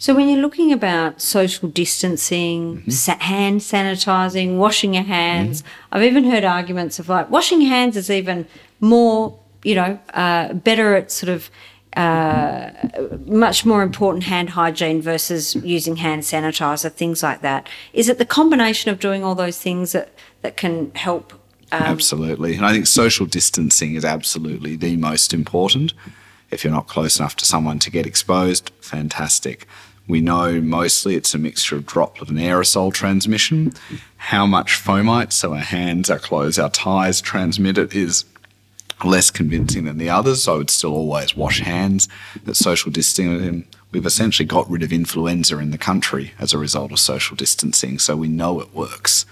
So 0.01 0.15
when 0.15 0.27
you're 0.27 0.41
looking 0.41 0.73
about 0.73 1.21
social 1.21 1.69
distancing, 1.69 2.89
sa- 2.89 3.19
hand 3.19 3.61
sanitizing, 3.61 4.57
washing 4.57 4.95
your 4.95 5.03
hands, 5.03 5.63
I've 5.91 6.01
even 6.01 6.23
heard 6.23 6.43
arguments 6.43 6.97
of 6.97 7.07
like 7.07 7.29
washing 7.29 7.61
your 7.61 7.69
hands 7.69 7.95
is 7.95 8.09
even 8.09 8.47
more, 8.79 9.37
you 9.63 9.75
know, 9.75 9.99
uh, 10.15 10.53
better 10.53 10.95
at 10.95 11.11
sort 11.11 11.29
of 11.29 11.51
uh, 11.95 12.71
much 13.27 13.63
more 13.63 13.83
important 13.83 14.23
hand 14.23 14.49
hygiene 14.49 15.03
versus 15.03 15.53
using 15.57 15.97
hand 15.97 16.23
sanitizer, 16.23 16.91
things 16.91 17.21
like 17.21 17.41
that. 17.41 17.69
Is 17.93 18.09
it 18.09 18.17
the 18.17 18.25
combination 18.25 18.89
of 18.89 18.99
doing 18.99 19.23
all 19.23 19.35
those 19.35 19.59
things 19.59 19.91
that, 19.91 20.15
that 20.41 20.57
can 20.57 20.89
help? 20.95 21.31
Um, 21.71 21.83
Absolutely. 21.83 22.55
And 22.55 22.65
I 22.65 22.73
think 22.73 22.87
social 22.87 23.27
distancing 23.27 23.93
is 23.93 24.03
absolutely 24.03 24.75
the 24.75 24.97
most 24.97 25.31
important. 25.31 25.93
If 26.49 26.63
you're 26.63 26.73
not 26.73 26.87
close 26.87 27.19
enough 27.19 27.35
to 27.35 27.45
someone 27.45 27.77
to 27.77 27.91
get 27.91 28.07
exposed, 28.07 28.71
fantastic. 28.81 29.67
We 30.07 30.19
know 30.21 30.59
mostly 30.61 31.15
it's 31.15 31.33
a 31.33 31.37
mixture 31.37 31.75
of 31.77 31.85
droplet 31.85 32.29
and 32.29 32.37
aerosol 32.39 32.93
transmission. 32.93 33.73
How 34.17 34.45
much 34.45 34.73
fomite, 34.73 35.31
so 35.31 35.53
our 35.53 35.59
hands, 35.59 36.09
our 36.09 36.19
clothes, 36.19 36.59
our 36.59 36.69
ties 36.69 37.21
transmit 37.21 37.77
it 37.77 37.93
is 37.95 38.25
less 39.03 39.31
convincing 39.31 39.85
than 39.85 39.97
the 39.97 40.09
others. 40.09 40.43
So 40.43 40.55
I 40.55 40.57
would 40.57 40.69
still 40.69 40.93
always 40.93 41.35
wash 41.35 41.59
hands. 41.61 42.07
But 42.45 42.55
social 42.55 42.91
distancing, 42.91 43.65
we've 43.91 44.05
essentially 44.05 44.45
got 44.45 44.69
rid 44.69 44.83
of 44.83 44.91
influenza 44.91 45.57
in 45.59 45.71
the 45.71 45.77
country 45.77 46.33
as 46.39 46.53
a 46.53 46.57
result 46.57 46.91
of 46.91 46.99
social 46.99 47.35
distancing. 47.35 47.97
So 47.99 48.15
we 48.15 48.27
know 48.27 48.59
it 48.59 48.73
works. 48.73 49.25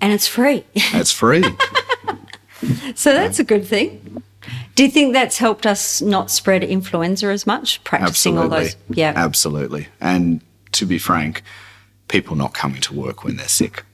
and 0.00 0.12
it's 0.12 0.26
free. 0.26 0.64
It's 0.74 1.12
free. 1.12 1.42
so 2.94 3.12
that's 3.12 3.38
a 3.38 3.44
good 3.44 3.66
thing. 3.66 4.22
Do 4.80 4.86
you 4.86 4.90
think 4.90 5.12
that's 5.12 5.36
helped 5.36 5.66
us 5.66 6.00
not 6.00 6.30
spread 6.30 6.64
influenza 6.64 7.26
as 7.26 7.46
much? 7.46 7.84
Practicing 7.84 8.38
Absolutely. 8.38 8.56
all 8.56 8.62
those. 8.62 8.76
Yeah. 8.88 9.12
Absolutely. 9.14 9.88
And 10.00 10.40
to 10.72 10.86
be 10.86 10.96
frank, 10.96 11.42
people 12.08 12.34
not 12.34 12.54
coming 12.54 12.80
to 12.80 12.94
work 12.94 13.22
when 13.22 13.36
they're 13.36 13.46
sick. 13.46 13.84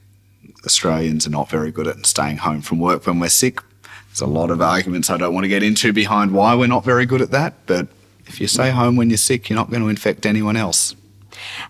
Australians 0.65 1.27
are 1.27 1.29
not 1.29 1.49
very 1.49 1.71
good 1.73 1.87
at 1.87 2.05
staying 2.05 2.37
home 2.37 2.61
from 2.61 2.79
work 2.79 3.05
when 3.05 3.19
we're 3.19 3.27
sick. 3.27 3.59
There's 4.07 4.21
a 4.21 4.27
lot 4.27 4.49
of 4.49 4.61
arguments 4.61 5.09
I 5.09 5.17
don't 5.17 5.33
want 5.33 5.43
to 5.43 5.49
get 5.49 5.61
into 5.61 5.91
behind 5.91 6.31
why 6.31 6.55
we're 6.55 6.67
not 6.67 6.85
very 6.85 7.05
good 7.05 7.21
at 7.21 7.31
that, 7.31 7.55
but 7.65 7.89
if 8.25 8.39
you 8.39 8.47
stay 8.47 8.69
home 8.69 8.95
when 8.95 9.09
you're 9.09 9.17
sick, 9.17 9.49
you're 9.49 9.57
not 9.57 9.69
going 9.69 9.83
to 9.83 9.89
infect 9.89 10.25
anyone 10.25 10.55
else. 10.55 10.95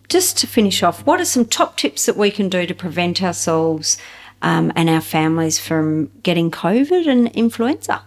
Just 0.10 0.38
to 0.38 0.46
finish 0.46 0.84
off, 0.84 1.04
what 1.08 1.20
are 1.20 1.26
some 1.26 1.46
top 1.46 1.76
tips 1.76 2.06
that 2.06 2.18
we 2.18 2.30
can 2.30 2.50
do 2.50 2.68
to 2.68 2.76
prevent 2.76 3.24
ourselves 3.24 3.98
um, 4.44 4.72
and 4.76 4.92
our 4.92 5.02
families 5.02 5.58
from 5.58 6.12
getting 6.22 6.52
COVID 6.52 7.08
and 7.08 7.30
influenza? 7.30 8.04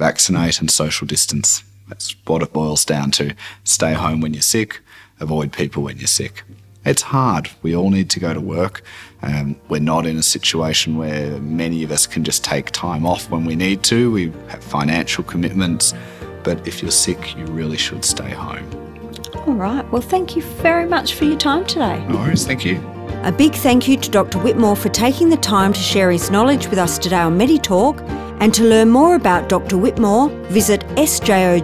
Vaccinate 0.00 0.60
and 0.60 0.70
social 0.70 1.06
distance. 1.06 1.62
That's 1.86 2.16
what 2.26 2.40
it 2.42 2.54
boils 2.54 2.86
down 2.86 3.10
to. 3.12 3.34
Stay 3.64 3.92
home 3.92 4.22
when 4.22 4.32
you're 4.32 4.40
sick, 4.40 4.80
avoid 5.20 5.52
people 5.52 5.82
when 5.82 5.98
you're 5.98 6.06
sick. 6.06 6.42
It's 6.86 7.02
hard. 7.02 7.50
We 7.60 7.76
all 7.76 7.90
need 7.90 8.08
to 8.08 8.18
go 8.18 8.32
to 8.32 8.40
work. 8.40 8.82
Um, 9.20 9.56
we're 9.68 9.80
not 9.80 10.06
in 10.06 10.16
a 10.16 10.22
situation 10.22 10.96
where 10.96 11.38
many 11.40 11.84
of 11.84 11.92
us 11.92 12.06
can 12.06 12.24
just 12.24 12.42
take 12.42 12.70
time 12.70 13.04
off 13.04 13.28
when 13.28 13.44
we 13.44 13.54
need 13.54 13.82
to. 13.84 14.10
We 14.10 14.32
have 14.48 14.64
financial 14.64 15.22
commitments. 15.22 15.92
But 16.44 16.66
if 16.66 16.80
you're 16.80 16.90
sick, 16.90 17.36
you 17.36 17.44
really 17.44 17.76
should 17.76 18.02
stay 18.02 18.30
home. 18.30 18.66
All 19.46 19.52
right. 19.52 19.86
Well, 19.92 20.00
thank 20.00 20.34
you 20.34 20.40
very 20.62 20.86
much 20.86 21.12
for 21.12 21.26
your 21.26 21.36
time 21.36 21.66
today. 21.66 22.02
No 22.08 22.16
worries. 22.16 22.46
Thank 22.46 22.64
you. 22.64 22.80
A 23.24 23.32
big 23.32 23.52
thank 23.52 23.86
you 23.86 23.98
to 23.98 24.10
Dr. 24.10 24.38
Whitmore 24.38 24.76
for 24.76 24.88
taking 24.88 25.28
the 25.28 25.36
time 25.36 25.74
to 25.74 25.80
share 25.80 26.10
his 26.10 26.30
knowledge 26.30 26.68
with 26.68 26.78
us 26.78 26.96
today 26.96 27.20
on 27.20 27.38
MediTalk. 27.38 28.29
And 28.40 28.52
to 28.54 28.64
learn 28.64 28.88
more 28.88 29.14
about 29.14 29.48
Dr. 29.48 29.76
Whitmore, 29.76 30.30
visit 30.48 30.80
sjog.org.au. 30.96 31.60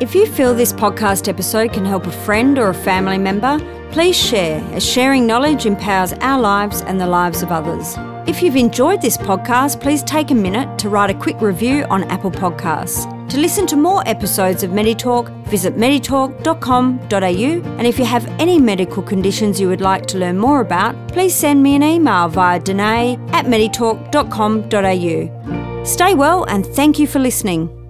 If 0.00 0.14
you 0.14 0.26
feel 0.26 0.54
this 0.54 0.72
podcast 0.72 1.28
episode 1.28 1.72
can 1.72 1.84
help 1.84 2.06
a 2.06 2.12
friend 2.12 2.58
or 2.58 2.68
a 2.70 2.74
family 2.74 3.18
member, 3.18 3.58
please 3.92 4.16
share, 4.16 4.60
as 4.72 4.84
sharing 4.84 5.26
knowledge 5.26 5.64
empowers 5.64 6.12
our 6.14 6.40
lives 6.40 6.82
and 6.82 7.00
the 7.00 7.06
lives 7.06 7.42
of 7.42 7.50
others. 7.52 7.94
If 8.28 8.42
you've 8.42 8.56
enjoyed 8.56 9.00
this 9.00 9.16
podcast, 9.16 9.80
please 9.80 10.02
take 10.02 10.30
a 10.30 10.34
minute 10.34 10.78
to 10.80 10.88
write 10.88 11.10
a 11.10 11.14
quick 11.14 11.40
review 11.40 11.84
on 11.84 12.04
Apple 12.04 12.30
Podcasts. 12.30 13.21
To 13.32 13.40
listen 13.40 13.66
to 13.68 13.76
more 13.76 14.06
episodes 14.06 14.62
of 14.62 14.72
MediTalk, 14.72 15.46
visit 15.46 15.74
meditalk.com.au. 15.74 17.78
And 17.78 17.86
if 17.86 17.98
you 17.98 18.04
have 18.04 18.26
any 18.38 18.60
medical 18.60 19.02
conditions 19.02 19.58
you 19.58 19.68
would 19.68 19.80
like 19.80 20.04
to 20.08 20.18
learn 20.18 20.36
more 20.36 20.60
about, 20.60 20.94
please 21.08 21.34
send 21.34 21.62
me 21.62 21.74
an 21.74 21.82
email 21.82 22.28
via 22.28 22.60
Danae 22.60 23.16
at 23.28 23.46
meditalk.com.au. 23.46 25.84
Stay 25.84 26.14
well 26.14 26.44
and 26.44 26.66
thank 26.66 26.98
you 26.98 27.06
for 27.06 27.20
listening. 27.20 27.81